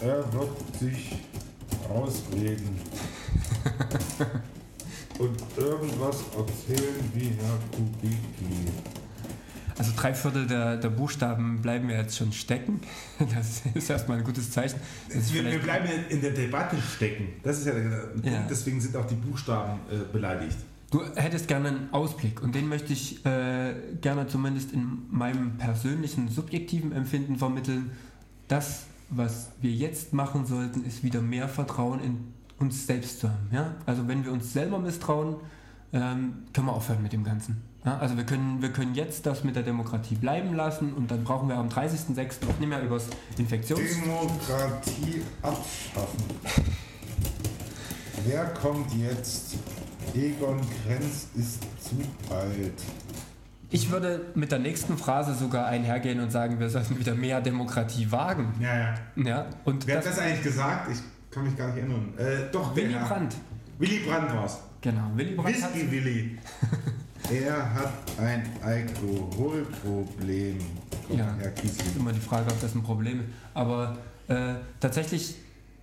[0.00, 1.16] Er wird sich
[1.88, 2.78] ausreden
[5.18, 8.70] und irgendwas erzählen wie Herr Kubicki.
[9.78, 12.80] Also drei Viertel der, der Buchstaben bleiben ja jetzt schon stecken.
[13.34, 14.80] Das ist erstmal ein gutes Zeichen.
[15.08, 17.28] Wir, wir, bleiben in der Debatte stecken.
[17.42, 18.26] Das ist ja der Punkt.
[18.26, 18.46] Ja.
[18.48, 20.56] Deswegen sind auch die Buchstaben äh, beleidigt.
[20.90, 26.28] Du hättest gerne einen Ausblick und den möchte ich äh, gerne zumindest in meinem persönlichen,
[26.28, 27.90] subjektiven Empfinden vermitteln.
[28.48, 33.48] Das, was wir jetzt machen sollten, ist wieder mehr Vertrauen in uns selbst zu haben.
[33.52, 33.74] Ja?
[33.84, 35.36] Also wenn wir uns selber misstrauen,
[35.92, 37.62] ähm, können wir aufhören mit dem Ganzen.
[37.84, 41.22] Ja, also wir können, wir können jetzt das mit der Demokratie bleiben lassen und dann
[41.22, 42.48] brauchen wir am 30.06.
[42.48, 43.06] auch nicht mehr über das
[43.38, 43.80] Infektions...
[43.80, 46.24] Demokratie abschaffen.
[48.24, 49.56] Wer kommt jetzt?
[50.14, 52.72] Egon Krenz ist zu alt.
[53.70, 58.10] Ich würde mit der nächsten Phrase sogar einhergehen und sagen, wir sollten wieder mehr Demokratie
[58.10, 58.54] wagen.
[58.58, 58.94] Ja, ja.
[59.16, 60.90] ja und wer hat das eigentlich gesagt?
[60.90, 60.98] Ich
[61.36, 62.14] kann mich gar nicht erinnern.
[62.16, 63.36] Äh, doch, Willy Brandt.
[63.78, 64.56] Willy Brandt war es.
[64.80, 65.54] Genau, Willy Brandt.
[65.54, 66.38] Whisky Willy.
[67.28, 70.58] Er hat ein Alkoholproblem.
[71.08, 73.26] Ja, das ist immer die Frage, ob das ein Problem ist.
[73.52, 75.34] Aber äh, tatsächlich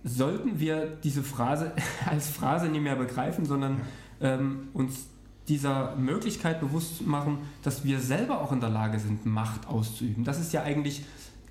[0.04, 1.72] sollten wir diese Phrase
[2.06, 3.82] als Phrase nicht mehr begreifen, sondern
[4.22, 5.06] ähm, uns
[5.46, 10.24] dieser Möglichkeit bewusst machen, dass wir selber auch in der Lage sind, Macht auszuüben.
[10.24, 11.04] Das ist ja eigentlich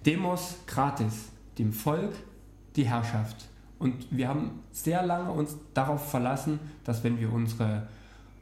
[0.08, 1.30] Demos gratis,
[1.60, 2.16] dem Volk
[2.76, 3.53] die Herrschaft.
[3.84, 7.84] Und wir haben sehr lange uns darauf verlassen, dass wenn wir unsere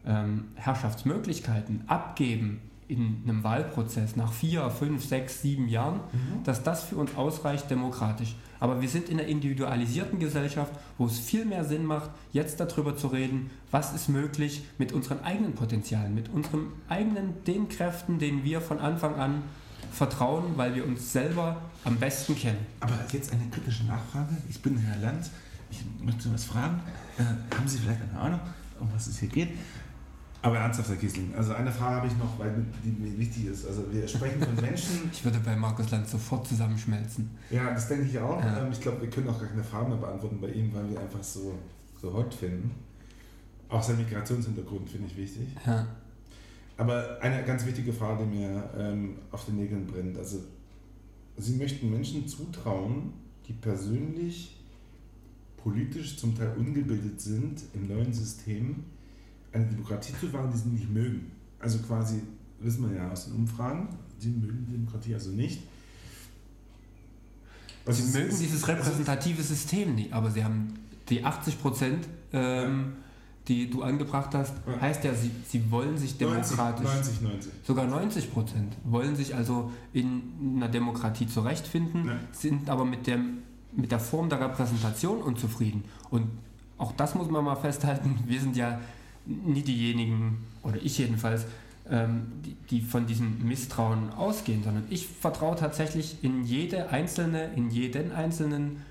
[0.05, 6.43] ähm, Herrschaftsmöglichkeiten abgeben in einem Wahlprozess nach vier, fünf, sechs, sieben Jahren, mhm.
[6.43, 8.35] dass das für uns ausreicht demokratisch.
[8.59, 12.95] Aber wir sind in einer individualisierten Gesellschaft, wo es viel mehr Sinn macht, jetzt darüber
[12.95, 18.43] zu reden, was ist möglich mit unseren eigenen Potenzialen, mit unseren eigenen, den Kräften, denen
[18.43, 19.41] wir von Anfang an
[19.91, 22.65] vertrauen, weil wir uns selber am besten kennen.
[22.79, 24.37] Aber jetzt eine kritische Nachfrage.
[24.49, 25.29] Ich bin Herr Lanz.
[25.69, 26.81] Ich möchte was fragen.
[27.17, 27.23] Äh,
[27.55, 28.39] haben Sie vielleicht eine Ahnung,
[28.79, 29.49] um was es hier geht?
[30.43, 33.67] Aber ernsthaft, Herr Kiesling, also eine Frage habe ich noch, weil die mir wichtig ist.
[33.67, 35.09] Also wir sprechen von Menschen.
[35.11, 37.29] ich würde bei Markus Land sofort zusammenschmelzen.
[37.51, 38.43] Ja, das denke ich auch.
[38.43, 38.63] Ja.
[38.63, 40.99] Ähm, ich glaube, wir können auch gar keine Fragen mehr beantworten bei ihm, weil wir
[40.99, 41.59] einfach so,
[42.01, 42.71] so hot finden.
[43.69, 45.47] Auch sein Migrationshintergrund finde ich wichtig.
[45.65, 45.85] Ja.
[46.77, 50.17] Aber eine ganz wichtige Frage, die mir ähm, auf den Nägeln brennt.
[50.17, 50.39] Also
[51.37, 53.13] Sie möchten Menschen zutrauen,
[53.47, 54.57] die persönlich,
[55.57, 58.83] politisch zum Teil ungebildet sind im neuen System,
[59.51, 61.31] eine Demokratie zu wahren, die sie nicht mögen.
[61.59, 62.21] Also quasi,
[62.59, 65.61] wissen wir ja aus den Umfragen, sie mögen die Demokratie also nicht.
[67.85, 70.73] Was sie mögen ist, dieses repräsentative also System nicht, aber sie haben
[71.09, 72.93] die 80 Prozent, ähm,
[73.47, 74.79] die du angebracht hast, ja.
[74.79, 76.85] heißt ja, sie, sie wollen sich demokratisch.
[76.85, 77.51] 90, 90.
[77.63, 80.21] Sogar 90 Prozent wollen sich also in
[80.55, 82.19] einer Demokratie zurechtfinden, ja.
[82.31, 83.39] sind aber mit, dem,
[83.71, 85.83] mit der Form der Repräsentation unzufrieden.
[86.11, 86.27] Und
[86.77, 88.79] auch das muss man mal festhalten, wir sind ja
[89.25, 91.45] nie diejenigen, oder ich jedenfalls,
[91.89, 97.71] ähm, die, die, von diesem Misstrauen ausgehen, sondern ich vertraue tatsächlich in jede einzelne, in
[97.71, 98.83] jeden Einzelnen,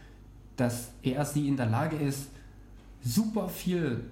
[0.57, 2.29] dass er sie in der Lage ist,
[3.03, 4.05] super viel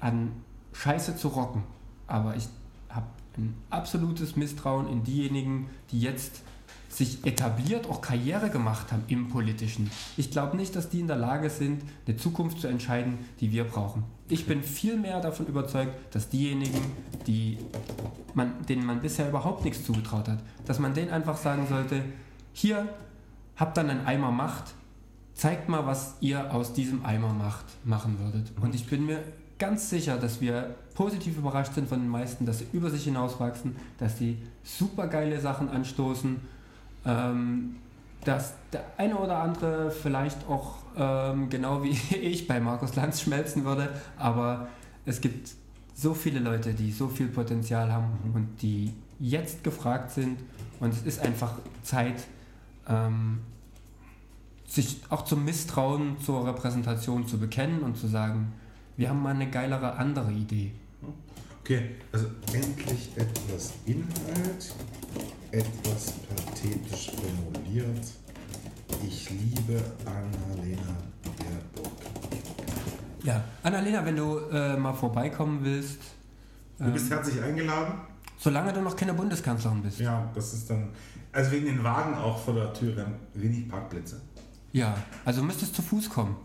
[0.00, 0.32] an
[0.72, 1.62] Scheiße zu rocken.
[2.06, 2.48] Aber ich
[2.88, 6.42] habe ein absolutes Misstrauen in diejenigen, die jetzt
[6.88, 9.90] sich etabliert, auch Karriere gemacht haben im Politischen.
[10.16, 13.64] Ich glaube nicht, dass die in der Lage sind, eine Zukunft zu entscheiden, die wir
[13.64, 14.04] brauchen.
[14.28, 16.80] Ich bin viel mehr davon überzeugt, dass diejenigen,
[17.26, 17.58] die
[18.34, 22.02] man, denen man bisher überhaupt nichts zugetraut hat, dass man denen einfach sagen sollte,
[22.52, 22.88] hier
[23.56, 24.74] habt dann einen Eimer Macht,
[25.34, 28.52] zeigt mal, was ihr aus diesem Eimer Macht machen würdet.
[28.60, 29.22] Und ich bin mir
[29.58, 33.76] ganz sicher, dass wir positiv überrascht sind von den meisten, dass sie über sich hinauswachsen,
[33.98, 36.40] dass sie super geile Sachen anstoßen,
[37.04, 37.76] ähm,
[38.24, 43.64] dass der eine oder andere vielleicht auch ähm, genau wie ich bei Markus Lanz schmelzen
[43.64, 43.88] würde,
[44.18, 44.68] aber
[45.04, 45.50] es gibt
[45.94, 50.38] so viele Leute, die so viel Potenzial haben und die jetzt gefragt sind
[50.80, 52.26] und es ist einfach Zeit,
[52.88, 53.40] ähm,
[54.66, 58.52] sich auch zum Misstrauen zur Repräsentation zu bekennen und zu sagen,
[58.96, 60.72] wir haben mal eine geilere andere Idee.
[61.60, 64.74] Okay, also endlich etwas Inhalt,
[65.50, 68.06] etwas pathetisch formuliert.
[69.04, 71.92] Ich liebe Annalena Baerbock.
[73.24, 75.98] Ja, Annalena, wenn du äh, mal vorbeikommen willst.
[76.78, 77.94] Du bist ähm, herzlich eingeladen.
[78.38, 79.98] Solange du noch keine Bundeskanzlerin bist.
[79.98, 80.90] Ja, das ist dann.
[81.32, 84.20] Also wegen den Wagen auch vor der Tür, wir haben wenig Parkplätze.
[84.72, 84.94] Ja,
[85.24, 86.36] also müsstest zu Fuß kommen.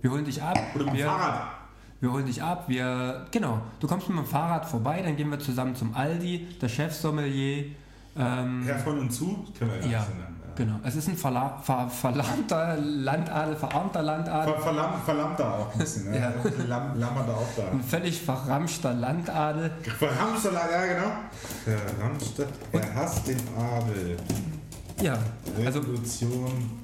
[0.00, 0.58] Wir holen dich ab.
[0.74, 1.65] Oder mit dem Fahrrad.
[2.00, 2.64] Wir holen dich ab.
[2.68, 6.68] Wir, genau, du kommst mit dem Fahrrad vorbei, dann gehen wir zusammen zum Aldi, der
[6.68, 7.66] Chefsommelier.
[8.18, 10.06] Ähm, Herr von und zu, können wir ja, ja.
[10.56, 14.54] Genau, es ist ein verla ver verlammter Landadel, verarmter Landadel.
[14.54, 16.18] Ver verlamm verlammter auch ein bisschen, ne?
[16.18, 16.32] ja.
[16.66, 17.70] Lamm Lammer da auch da.
[17.70, 19.70] Ein völlig verramschter Landadel.
[19.98, 21.86] Verramschter Landadel, ja genau.
[21.98, 24.16] Verramschter, er hasst den Adel.
[25.02, 25.18] Ja,
[25.64, 25.82] also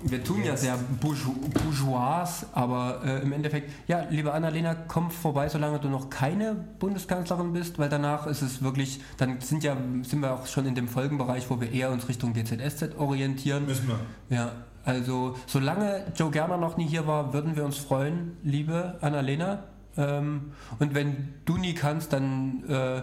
[0.05, 5.79] wir tun ja sehr bourgeois, aber äh, im Endeffekt, ja, liebe Annalena, komm vorbei, solange
[5.79, 10.33] du noch keine Bundeskanzlerin bist, weil danach ist es wirklich, dann sind ja sind wir
[10.33, 13.65] auch schon in dem Folgenbereich, wo wir eher uns Richtung GZSZ orientieren.
[13.65, 14.37] Müssen wir.
[14.37, 14.53] Ja,
[14.85, 19.65] also solange Joe Gerner noch nie hier war, würden wir uns freuen, liebe Annalena.
[19.97, 23.03] Ähm, und wenn du nie kannst, dann äh,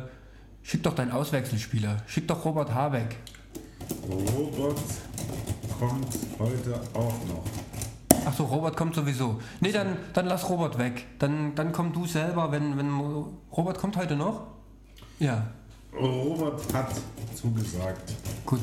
[0.62, 3.18] schick doch deinen Auswechselspieler, schick doch Robert Habeck.
[4.10, 4.82] Robert
[5.80, 7.44] kommt heute auch noch.
[8.26, 9.40] Achso, Robert kommt sowieso.
[9.62, 11.06] Nee, dann, dann lass Robert weg.
[11.20, 12.90] Dann, dann komm du selber, wenn, wenn.
[13.52, 14.44] Robert kommt heute noch?
[15.20, 15.48] Ja.
[15.94, 16.94] Robert hat
[17.36, 18.14] zugesagt.
[18.46, 18.62] Gut.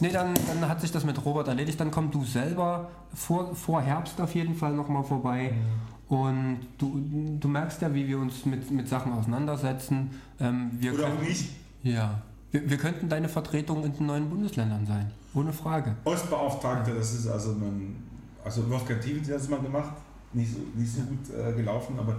[0.00, 1.80] Nee, dann, dann hat sich das mit Robert erledigt.
[1.80, 5.52] Dann komm du selber vor, vor Herbst auf jeden Fall nochmal vorbei.
[5.52, 6.16] Mhm.
[6.16, 7.00] Und du,
[7.40, 10.20] du merkst ja, wie wir uns mit, mit Sachen auseinandersetzen.
[10.40, 11.50] Ähm, wir Oder können, auch nicht.
[11.82, 12.22] Ja.
[12.52, 15.96] Wir, wir, könnten deine Vertretung in den neuen Bundesländern sein, ohne Frage.
[16.04, 17.96] Ostbeauftragter, das ist also ein,
[18.44, 19.94] also Wolfgang Tiefens hat es mal gemacht,
[20.32, 22.16] nicht so, nicht so gut äh, gelaufen, aber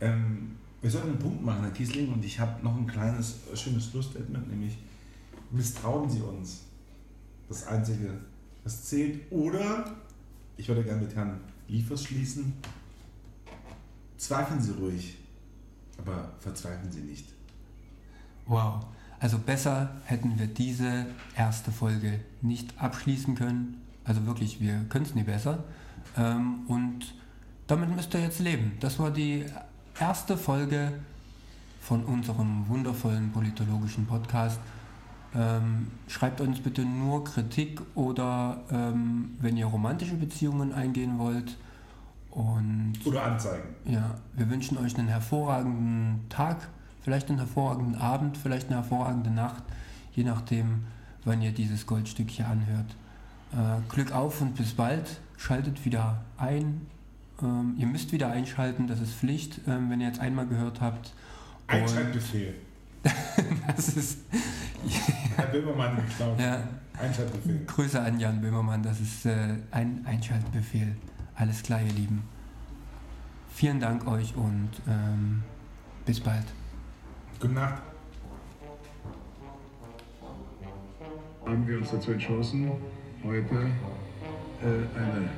[0.00, 3.86] ähm, wir sollten einen Punkt machen, Herr Kiesling, und ich habe noch ein kleines, schönes
[3.86, 4.78] Schlussstatement, nämlich
[5.50, 6.62] misstrauen Sie uns.
[7.48, 8.14] Das Einzige,
[8.64, 9.20] was zählt.
[9.30, 9.96] Oder,
[10.56, 12.54] ich würde gerne mit Herrn Liefers schließen,
[14.16, 15.18] zweifeln Sie ruhig,
[15.98, 17.26] aber verzweifeln Sie nicht.
[18.46, 18.84] Wow.
[19.20, 21.06] Also besser hätten wir diese
[21.36, 23.82] erste Folge nicht abschließen können.
[24.04, 25.62] Also wirklich, wir können es nie besser.
[26.16, 27.14] Ähm, und
[27.66, 28.72] damit müsst ihr jetzt leben.
[28.80, 29.44] Das war die
[30.00, 30.92] erste Folge
[31.82, 34.58] von unserem wundervollen politologischen Podcast.
[35.34, 41.58] Ähm, schreibt uns bitte nur Kritik oder ähm, wenn ihr romantische Beziehungen eingehen wollt.
[42.30, 43.68] Und, oder Anzeigen.
[43.84, 46.68] Ja, wir wünschen euch einen hervorragenden Tag
[47.02, 49.62] vielleicht einen hervorragenden Abend, vielleicht eine hervorragende Nacht,
[50.14, 50.84] je nachdem,
[51.24, 52.96] wann ihr dieses Goldstück hier anhört.
[53.52, 55.20] Äh, Glück auf und bis bald.
[55.36, 56.86] Schaltet wieder ein.
[57.42, 61.12] Ähm, ihr müsst wieder einschalten, das ist Pflicht, ähm, wenn ihr jetzt einmal gehört habt.
[61.66, 62.54] Einschaltbefehl.
[63.76, 64.18] das ist.
[65.36, 66.38] Herr Böhmermann geklaut.
[66.38, 66.62] Ja.
[67.00, 67.64] Einschaltbefehl.
[67.66, 70.94] Grüße an Jan Böhmermann, das ist äh, ein Einschaltbefehl.
[71.34, 72.22] Alles klar, ihr Lieben.
[73.54, 75.42] Vielen Dank euch und ähm,
[76.04, 76.44] bis bald.
[77.40, 77.82] Gute Nacht.
[81.46, 82.70] Haben wir uns dazu entschlossen,
[83.24, 83.54] heute
[84.62, 84.66] äh,
[84.98, 85.30] eine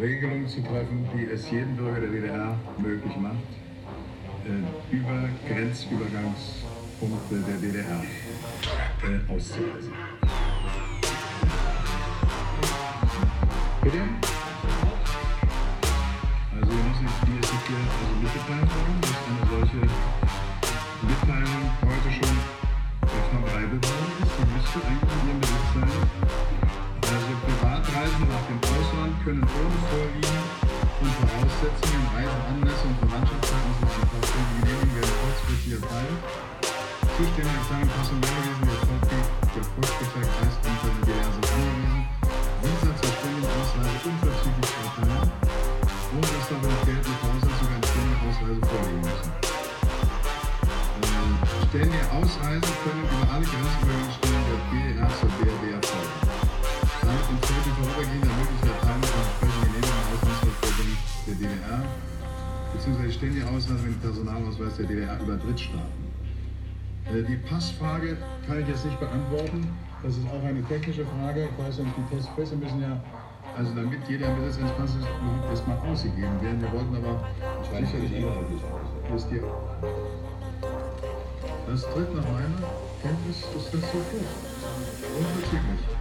[0.00, 3.34] Regelung zu treffen, die es jedem Bürger der DDR möglich macht,
[4.46, 8.04] äh, über Grenzübergangspunkte der DDR
[9.02, 9.92] äh, auszureisen.
[13.82, 13.98] Bitte?
[16.54, 20.21] Also wir müssen die hier also mitgeteilt worden, dass eine solche
[21.22, 22.34] Mitteilung heute schon
[23.06, 26.02] verbreitet worden ist, die müsste eigentlich in Ihrem Besitz sein.
[26.98, 30.42] Also Privatreisen nach dem Ausland können ohne Vorliegen
[30.98, 36.22] und Voraussetzungen, Reiseanlässe und Verwandtschaftsverhältnisse Genehmigung werden kurzfristig erteilt.
[37.14, 39.10] Zuständige Abteilung Pass und Meldewesen der VP,
[39.54, 39.66] der
[63.22, 63.38] bzw.
[63.38, 66.02] die Ausreise mit dem Personalausweis der DDR über Drittstaaten.
[67.06, 68.16] Äh, Die Passfrage
[68.46, 69.68] kann ich jetzt nicht beantworten.
[70.02, 71.48] Das ist auch eine technische Frage.
[71.48, 73.00] Ich weiß nicht, die Testpässe müssen ja,
[73.56, 75.08] also damit jeder im Besitz eines Passes ist,
[75.48, 76.60] erstmal ausgegeben werden.
[76.60, 77.28] Wir wollten aber
[77.70, 78.12] sicherlich
[79.14, 79.40] ist die,
[81.68, 82.68] das tritt nach meiner
[83.02, 84.00] Kenntnis ist das so vor.
[85.18, 85.91] Unverzüglich.